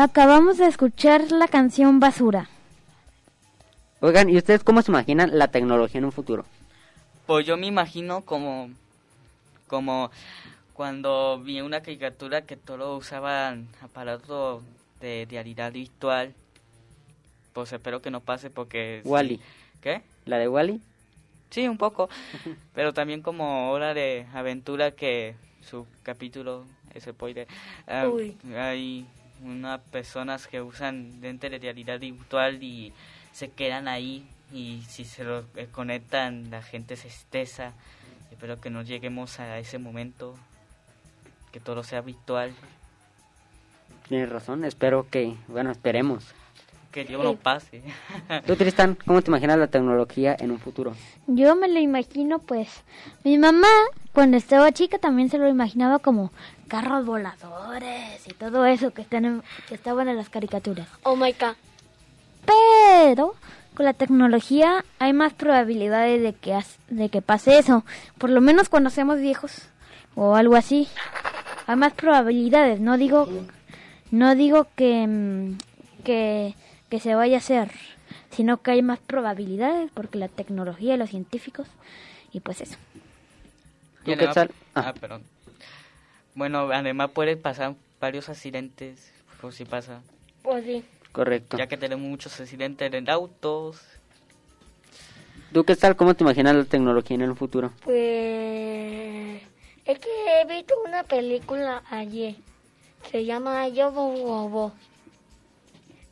Acabamos 0.02 0.58
de 0.58 0.66
escuchar 0.66 1.30
la 1.30 1.46
canción 1.46 2.00
Basura. 2.00 2.48
Oigan, 4.00 4.28
¿y 4.28 4.36
ustedes 4.36 4.64
cómo 4.64 4.82
se 4.82 4.90
imaginan 4.90 5.38
la 5.38 5.46
tecnología 5.46 6.00
en 6.00 6.06
un 6.06 6.10
futuro? 6.10 6.44
Pues 7.24 7.46
yo 7.46 7.56
me 7.56 7.68
imagino 7.68 8.22
como, 8.22 8.70
como 9.68 10.10
cuando 10.72 11.40
vi 11.40 11.60
una 11.60 11.82
caricatura 11.82 12.42
que 12.42 12.56
todos 12.56 13.00
usaban 13.00 13.68
aparatos 13.80 14.64
de 15.00 15.24
realidad 15.30 15.70
virtual. 15.70 16.34
Pues 17.52 17.72
espero 17.72 18.02
que 18.02 18.10
no 18.10 18.18
pase 18.18 18.50
porque... 18.50 19.02
sí. 19.04 19.08
Wally. 19.08 19.40
¿Qué? 19.80 20.02
¿La 20.24 20.38
de 20.38 20.48
Wally? 20.48 20.80
Sí, 21.50 21.68
un 21.68 21.78
poco. 21.78 22.08
Pero 22.74 22.92
también 22.92 23.22
como 23.22 23.70
Hora 23.70 23.94
de 23.94 24.26
Aventura 24.34 24.90
que 24.90 25.36
su 25.60 25.86
capítulo, 26.02 26.64
ese 26.92 27.12
spoiler, 27.12 27.46
ah, 27.86 28.08
Uy. 28.08 28.36
hay 28.58 29.06
unas 29.44 29.80
personas 29.80 30.46
que 30.46 30.60
usan 30.62 31.20
lentes 31.20 31.50
de 31.50 31.58
realidad 31.58 31.98
virtual 32.00 32.62
y 32.62 32.92
se 33.32 33.50
quedan 33.50 33.88
ahí 33.88 34.26
y 34.52 34.82
si 34.88 35.04
se 35.04 35.24
lo 35.24 35.44
eh, 35.56 35.68
conectan 35.70 36.50
la 36.50 36.62
gente 36.62 36.96
se 36.96 37.08
estresa. 37.08 37.72
Espero 38.30 38.60
que 38.60 38.70
no 38.70 38.82
lleguemos 38.82 39.40
a 39.40 39.58
ese 39.58 39.78
momento, 39.78 40.34
que 41.52 41.60
todo 41.60 41.82
sea 41.82 42.00
virtual, 42.00 42.52
Tienes 44.08 44.28
razón, 44.28 44.64
espero 44.64 45.06
que, 45.08 45.34
bueno, 45.48 45.70
esperemos. 45.70 46.34
que 46.90 47.04
Dios 47.04 47.24
no 47.24 47.36
pase. 47.36 47.82
Tú, 48.46 48.56
Tristan, 48.56 48.98
¿cómo 49.06 49.22
te 49.22 49.30
imaginas 49.30 49.58
la 49.58 49.68
tecnología 49.68 50.36
en 50.38 50.50
un 50.50 50.58
futuro? 50.58 50.94
Yo 51.26 51.56
me 51.56 51.68
lo 51.68 51.78
imagino, 51.78 52.38
pues, 52.38 52.68
mi 53.24 53.38
mamá 53.38 53.68
cuando 54.12 54.36
estaba 54.36 54.70
chica 54.72 54.98
también 54.98 55.30
se 55.30 55.38
lo 55.38 55.48
imaginaba 55.48 55.98
como 55.98 56.30
carros 56.72 57.04
voladores 57.04 58.26
y 58.26 58.32
todo 58.32 58.64
eso 58.64 58.92
que 58.94 59.02
están 59.02 59.26
en- 59.26 59.42
que 59.68 59.74
estaban 59.74 60.08
en 60.08 60.16
las 60.16 60.30
caricaturas. 60.30 60.88
Oh 61.02 61.16
my 61.16 61.32
god. 61.32 61.54
Pero 62.46 63.34
con 63.74 63.84
la 63.84 63.92
tecnología 63.92 64.82
hay 64.98 65.12
más 65.12 65.34
probabilidades 65.34 66.22
de 66.22 66.32
que 66.32 66.54
as- 66.54 66.78
de 66.88 67.10
que 67.10 67.20
pase 67.20 67.58
eso, 67.58 67.84
por 68.16 68.30
lo 68.30 68.40
menos 68.40 68.70
cuando 68.70 68.88
seamos 68.88 69.20
viejos 69.20 69.52
o 70.14 70.34
algo 70.34 70.56
así. 70.56 70.88
Hay 71.66 71.76
más 71.76 71.92
probabilidades, 71.92 72.80
no 72.80 72.96
digo 72.96 73.28
no 74.10 74.34
digo 74.34 74.66
que 74.74 75.06
mm, 75.06 75.58
que 76.04 76.54
que 76.88 77.00
se 77.00 77.14
vaya 77.14 77.36
a 77.36 77.38
hacer, 77.38 77.70
sino 78.30 78.62
que 78.62 78.70
hay 78.70 78.82
más 78.82 78.98
probabilidades 78.98 79.90
porque 79.92 80.18
la 80.18 80.28
tecnología 80.28 80.94
y 80.94 80.98
los 80.98 81.10
científicos 81.10 81.68
y 82.32 82.40
pues 82.40 82.62
eso. 82.62 82.76
¿Tú 84.04 84.10
Y 84.10 84.16
qué 84.16 84.24
además- 84.26 84.34
tal? 84.34 84.50
Ah, 84.74 84.92
perdón. 84.98 85.22
Bueno, 86.34 86.70
además 86.72 87.10
pueden 87.10 87.40
pasar 87.40 87.74
varios 88.00 88.28
accidentes, 88.28 89.12
por 89.40 89.52
si 89.52 89.64
pasa. 89.64 90.02
Pues 90.42 90.64
sí. 90.64 90.84
Correcto. 91.12 91.58
Ya 91.58 91.66
que 91.66 91.76
tenemos 91.76 92.06
muchos 92.06 92.40
accidentes 92.40 92.92
en 92.92 93.10
autos. 93.10 93.80
¿Tú 95.52 95.64
qué 95.64 95.76
tal? 95.76 95.96
¿Cómo 95.96 96.14
te 96.14 96.24
imaginas 96.24 96.54
la 96.54 96.64
tecnología 96.64 97.16
en 97.16 97.22
el 97.22 97.36
futuro? 97.36 97.72
Pues 97.84 99.42
es 99.84 99.98
que 99.98 100.08
he 100.40 100.46
visto 100.46 100.74
una 100.86 101.02
película 101.02 101.82
ayer. 101.90 102.36
Se 103.10 103.24
llama 103.26 103.68
Yo 103.68 103.92
Bobo. 103.92 104.72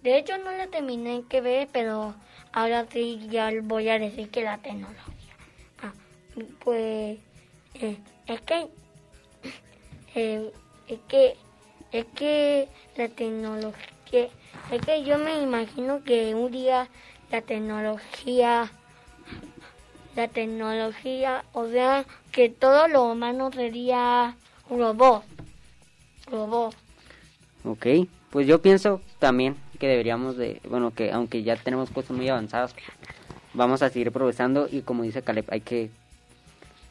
De 0.02 0.18
hecho 0.18 0.36
no 0.38 0.52
la 0.52 0.66
terminé 0.66 1.24
que 1.28 1.40
ver, 1.40 1.68
pero 1.72 2.14
ahora 2.52 2.86
sí 2.90 3.26
ya 3.30 3.50
voy 3.62 3.88
a 3.88 3.98
decir 3.98 4.28
que 4.30 4.42
la 4.42 4.58
tecnología. 4.58 5.04
Ah, 5.82 5.92
pues 6.62 7.18
eh, 7.74 7.96
es 8.26 8.40
que 8.42 8.68
eh, 10.14 10.52
es 10.88 10.98
que 11.08 11.36
es 11.92 12.04
que 12.14 12.68
la 12.96 13.08
tecnología 13.08 14.28
es 14.70 14.80
que 14.84 15.04
yo 15.04 15.18
me 15.18 15.40
imagino 15.40 16.02
que 16.04 16.34
un 16.34 16.50
día 16.50 16.88
la 17.30 17.42
tecnología 17.42 18.70
la 20.16 20.28
tecnología, 20.28 21.44
o 21.52 21.68
sea, 21.68 22.04
que 22.32 22.48
todo 22.48 22.88
lo 22.88 23.04
humano 23.04 23.50
sería 23.52 24.36
robot. 24.68 25.24
Robot. 26.30 26.74
Ok, 27.64 27.86
pues 28.30 28.46
yo 28.46 28.60
pienso 28.60 29.00
también 29.18 29.56
que 29.78 29.86
deberíamos 29.88 30.36
de, 30.36 30.60
bueno, 30.68 30.92
que 30.92 31.12
aunque 31.12 31.42
ya 31.42 31.56
tenemos 31.56 31.90
cosas 31.90 32.10
muy 32.10 32.28
avanzadas, 32.28 32.74
vamos 33.54 33.82
a 33.82 33.88
seguir 33.88 34.12
progresando 34.12 34.68
y 34.70 34.82
como 34.82 35.02
dice 35.02 35.22
Caleb, 35.22 35.46
hay 35.48 35.60
que 35.60 35.90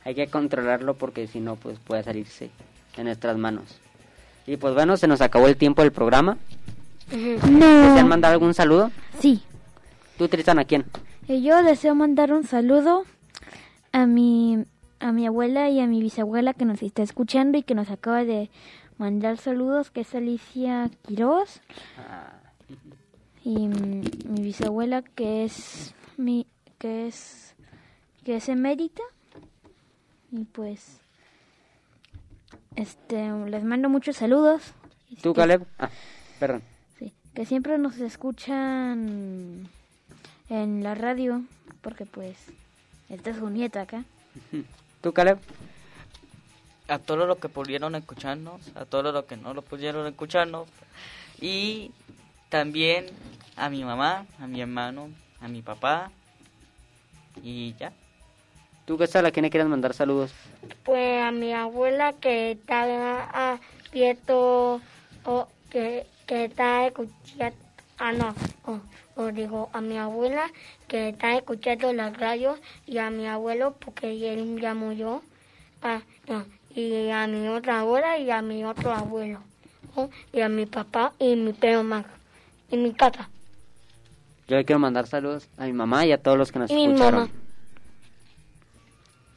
hay 0.06 0.16
que 0.16 0.28
controlarlo 0.28 0.96
porque 0.96 1.28
si 1.28 1.40
no, 1.40 1.56
pues 1.56 1.78
puede 1.80 2.04
salirse 2.04 2.50
de 2.96 3.04
nuestras 3.04 3.38
manos. 3.38 3.80
Y 4.46 4.58
pues 4.58 4.74
bueno, 4.74 4.98
se 4.98 5.08
nos 5.08 5.22
acabó 5.22 5.48
el 5.48 5.58
tiempo 5.58 5.82
del 5.82 5.92
programa. 5.92 6.38
No. 7.12 7.90
¿Desean 7.90 8.08
mandar 8.08 8.32
algún 8.32 8.54
saludo? 8.54 8.92
Sí. 9.20 9.42
¿Tú, 10.18 10.28
Tristan, 10.28 10.60
a 10.60 10.66
quién? 10.66 10.86
Y 11.28 11.42
yo 11.44 11.62
deseo 11.64 11.96
mandar 11.96 12.34
un 12.34 12.44
saludo 12.44 13.04
a 13.92 14.06
mi 14.06 14.66
a 15.00 15.12
mi 15.12 15.26
abuela 15.26 15.70
y 15.70 15.80
a 15.80 15.88
mi 15.88 16.02
bisabuela 16.02 16.54
que 16.54 16.66
nos 16.66 16.82
está 16.84 17.04
escuchando 17.04 17.58
y 17.58 17.64
que 17.64 17.74
nos 17.74 17.90
acaba 17.90 18.26
de 18.26 18.50
mandar 18.98 19.38
saludos, 19.38 19.92
que 19.92 20.02
es 20.02 20.14
Alicia 20.14 20.90
Quiroz. 21.04 21.62
Y 23.44 23.68
mm, 23.68 24.04
mi 24.26 24.42
bisabuela 24.42 25.02
que 25.02 25.46
es 25.46 25.96
mi 26.18 26.46
que 26.78 27.08
es 27.08 27.56
que 28.24 28.36
es 28.36 28.50
emérita. 28.50 29.04
Y 30.32 30.44
pues 30.46 31.00
este 32.80 33.30
les 33.48 33.64
mando 33.64 33.90
muchos 33.90 34.16
saludos. 34.16 34.74
¿Tú, 35.22 35.34
Caleb? 35.34 35.66
Ah, 35.78 35.90
perdón. 36.40 36.64
Sí, 36.98 37.14
que 37.34 37.46
siempre 37.46 37.78
nos 37.78 37.98
escuchan 38.00 39.70
en 40.50 40.84
la 40.84 40.96
radio, 40.96 41.44
porque 41.82 42.06
pues 42.06 42.38
esta 43.10 43.32
es 43.32 43.38
su 43.38 43.50
nieta 43.50 43.82
acá. 43.82 44.04
¿Tú, 45.02 45.14
Caleb? 45.14 45.40
A 46.88 47.00
todos 47.00 47.28
los 47.28 47.38
que 47.38 47.50
pudieron 47.50 47.96
escucharnos, 47.96 48.62
a 48.76 48.86
todos 48.86 49.14
los 49.14 49.26
que 49.26 49.38
no 49.38 49.54
lo 49.54 49.62
pudieron 49.62 50.08
escucharnos. 50.08 50.68
Y 51.42 51.92
también 52.50 53.06
a 53.56 53.70
mi 53.70 53.84
mamá, 53.84 54.26
a 54.40 54.48
mi 54.48 54.62
hermano, 54.62 55.10
a 55.42 55.48
mi 55.48 55.62
papá. 55.62 56.12
Y 57.44 57.76
ya. 57.76 57.94
¿Tú, 58.90 58.98
qué 58.98 59.08
tal? 59.08 59.24
¿A 59.28 59.32
quién 59.32 59.44
le 59.44 59.52
quieres 59.52 59.70
mandar 59.70 59.94
saludos? 59.94 60.32
Pues 60.84 61.22
a 61.22 61.30
mi 61.32 61.54
abuela 61.54 62.14
que 62.14 62.54
está 62.54 63.52
abierto 63.92 64.82
o 65.26 65.48
que, 65.70 66.08
que 66.26 66.46
está 66.46 66.88
escuchando, 66.88 67.56
ah 68.00 68.12
no, 68.14 68.34
o, 68.66 68.80
o 69.16 69.32
digo 69.32 69.70
a 69.74 69.82
mi 69.82 69.96
abuela 69.96 70.50
que 70.88 71.10
está 71.10 71.38
escuchando 71.38 71.94
la 71.94 72.10
radio 72.10 72.58
y 72.88 72.98
a 72.98 73.12
mi 73.12 73.28
abuelo 73.28 73.76
porque 73.78 74.08
él 74.34 74.60
ya 74.60 74.74
murió, 74.74 75.22
ah, 75.84 76.02
no, 76.28 76.46
y 76.74 77.12
a 77.12 77.28
mi 77.28 77.48
otra 77.48 77.82
abuela 77.82 78.18
y 78.18 78.32
a 78.32 78.42
mi 78.42 78.66
otro 78.66 78.92
abuelo, 78.92 79.40
y 80.34 80.42
a 80.42 80.50
mi 80.50 80.66
papá 80.66 81.14
y 81.20 81.36
mi 81.36 81.54
perro 81.54 81.84
más, 81.84 82.08
y 82.72 82.78
mi 82.78 82.92
casa, 82.94 83.30
Yo 84.48 84.56
le 84.58 84.66
quiero 84.66 84.80
mandar 84.80 85.06
saludos 85.06 85.48
a 85.60 85.66
mi 85.66 85.74
mamá 85.74 86.08
y 86.08 86.12
a 86.12 86.18
todos 86.20 86.40
los 86.40 86.52
que 86.52 86.58
nos 86.58 86.72
y 86.72 86.74
mi 86.74 86.86
escucharon. 86.86 87.20
mamá. 87.20 87.32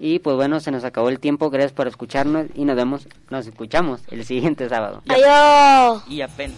Y 0.05 0.19
pues 0.19 0.35
bueno, 0.35 0.59
se 0.59 0.73
nos 0.73 0.83
acabó 0.83 1.11
el 1.11 1.21
tiempo. 1.21 1.49
Gracias 1.49 1.71
por 1.71 1.87
escucharnos 1.87 2.49
y 2.57 2.65
nos 2.65 2.75
vemos, 2.75 3.07
nos 3.31 3.47
escuchamos 3.47 4.01
el 4.11 4.25
siguiente 4.25 4.69
sábado. 4.69 5.01
Adiós. 5.09 6.03
Y 6.09 6.23
apenas. 6.23 6.57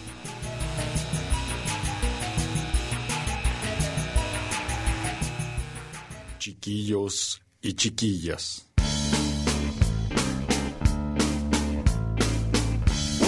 Chiquillos 6.39 7.39
y 7.61 7.73
chiquillas. 7.73 8.67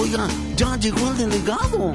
Oiga, 0.02 0.28
ya 0.56 0.78
llegó 0.78 1.12
el 1.12 1.18
delegado. 1.18 1.94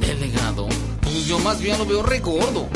¿Delegado? 0.00 0.66
Pues 1.02 1.28
yo 1.28 1.38
más 1.38 1.60
bien 1.60 1.78
lo 1.78 1.86
veo 1.86 2.02
re 2.02 2.18
gordo. 2.18 2.68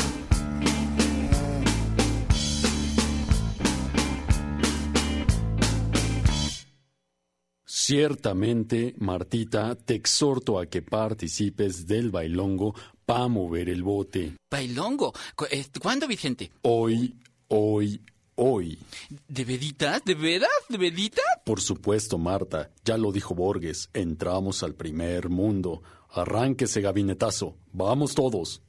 Ciertamente, 7.88 8.94
Martita, 8.98 9.74
te 9.74 9.94
exhorto 9.94 10.58
a 10.58 10.66
que 10.66 10.82
participes 10.82 11.86
del 11.86 12.10
bailongo 12.10 12.74
para 13.06 13.28
mover 13.28 13.70
el 13.70 13.82
bote. 13.82 14.34
¿Bailongo? 14.50 15.14
Eh, 15.50 15.64
¿Cuándo, 15.80 16.06
Vicente? 16.06 16.52
Hoy, 16.60 17.16
hoy, 17.48 17.98
hoy. 18.34 18.78
¿De 19.26 19.42
veritas? 19.46 20.02
¿De 20.04 20.14
veras? 20.14 20.50
¿De 20.68 20.76
veritas? 20.76 21.24
Por 21.46 21.62
supuesto, 21.62 22.18
Marta, 22.18 22.68
ya 22.84 22.98
lo 22.98 23.10
dijo 23.10 23.34
Borges, 23.34 23.88
entramos 23.94 24.62
al 24.62 24.74
primer 24.74 25.30
mundo. 25.30 25.82
Arránquese, 26.10 26.82
gabinetazo. 26.82 27.56
Vamos 27.72 28.14
todos. 28.14 28.60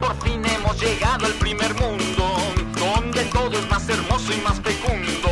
Por 0.00 0.20
fin 0.24 0.44
hemos 0.44 0.82
llegado 0.82 1.26
al 1.26 1.34
primer 1.34 1.72
mundo, 1.74 2.26
donde 2.76 3.24
todo 3.26 3.52
es 3.52 3.70
más 3.70 3.88
hermoso 3.88 4.32
y 4.32 4.40
más 4.40 4.60
fecundo. 4.60 5.23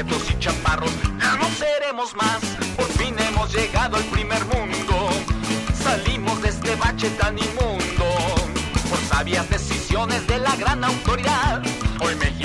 y 0.00 0.38
chaparros, 0.38 0.90
ya 1.18 1.36
no 1.36 1.44
seremos 1.50 2.16
más, 2.16 2.40
por 2.74 2.86
fin 2.86 3.14
hemos 3.18 3.52
llegado 3.54 3.98
al 3.98 4.04
primer 4.04 4.42
mundo, 4.46 5.10
salimos 5.74 6.40
de 6.40 6.48
este 6.48 6.74
bache 6.76 7.10
tan 7.10 7.36
inmundo, 7.36 8.06
por 8.88 8.98
sabias 9.10 9.50
decisiones 9.50 10.26
de 10.26 10.38
la 10.38 10.56
gran 10.56 10.82
autoridad, 10.84 11.60
hoy 12.00 12.14
México 12.14 12.39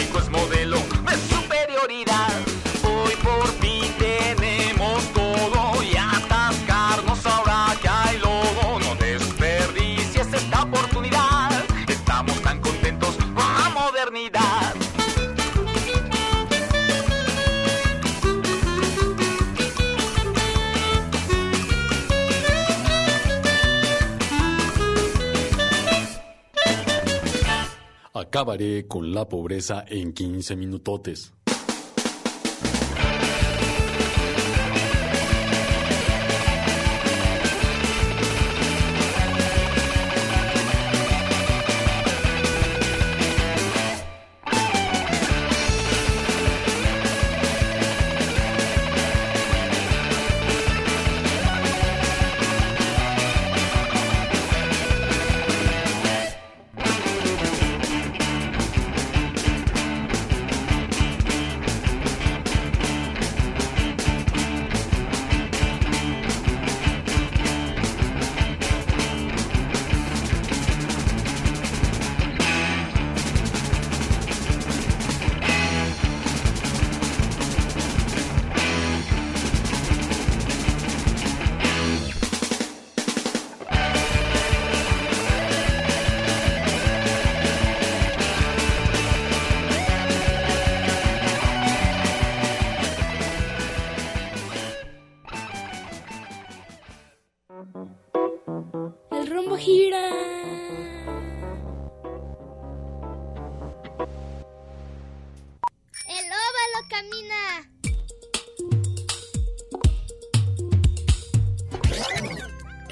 Acabaré 28.35 28.85
con 28.85 29.13
la 29.13 29.29
pobreza 29.29 29.85
en 29.87 30.11
15 30.11 30.57
minutotes. 30.57 31.34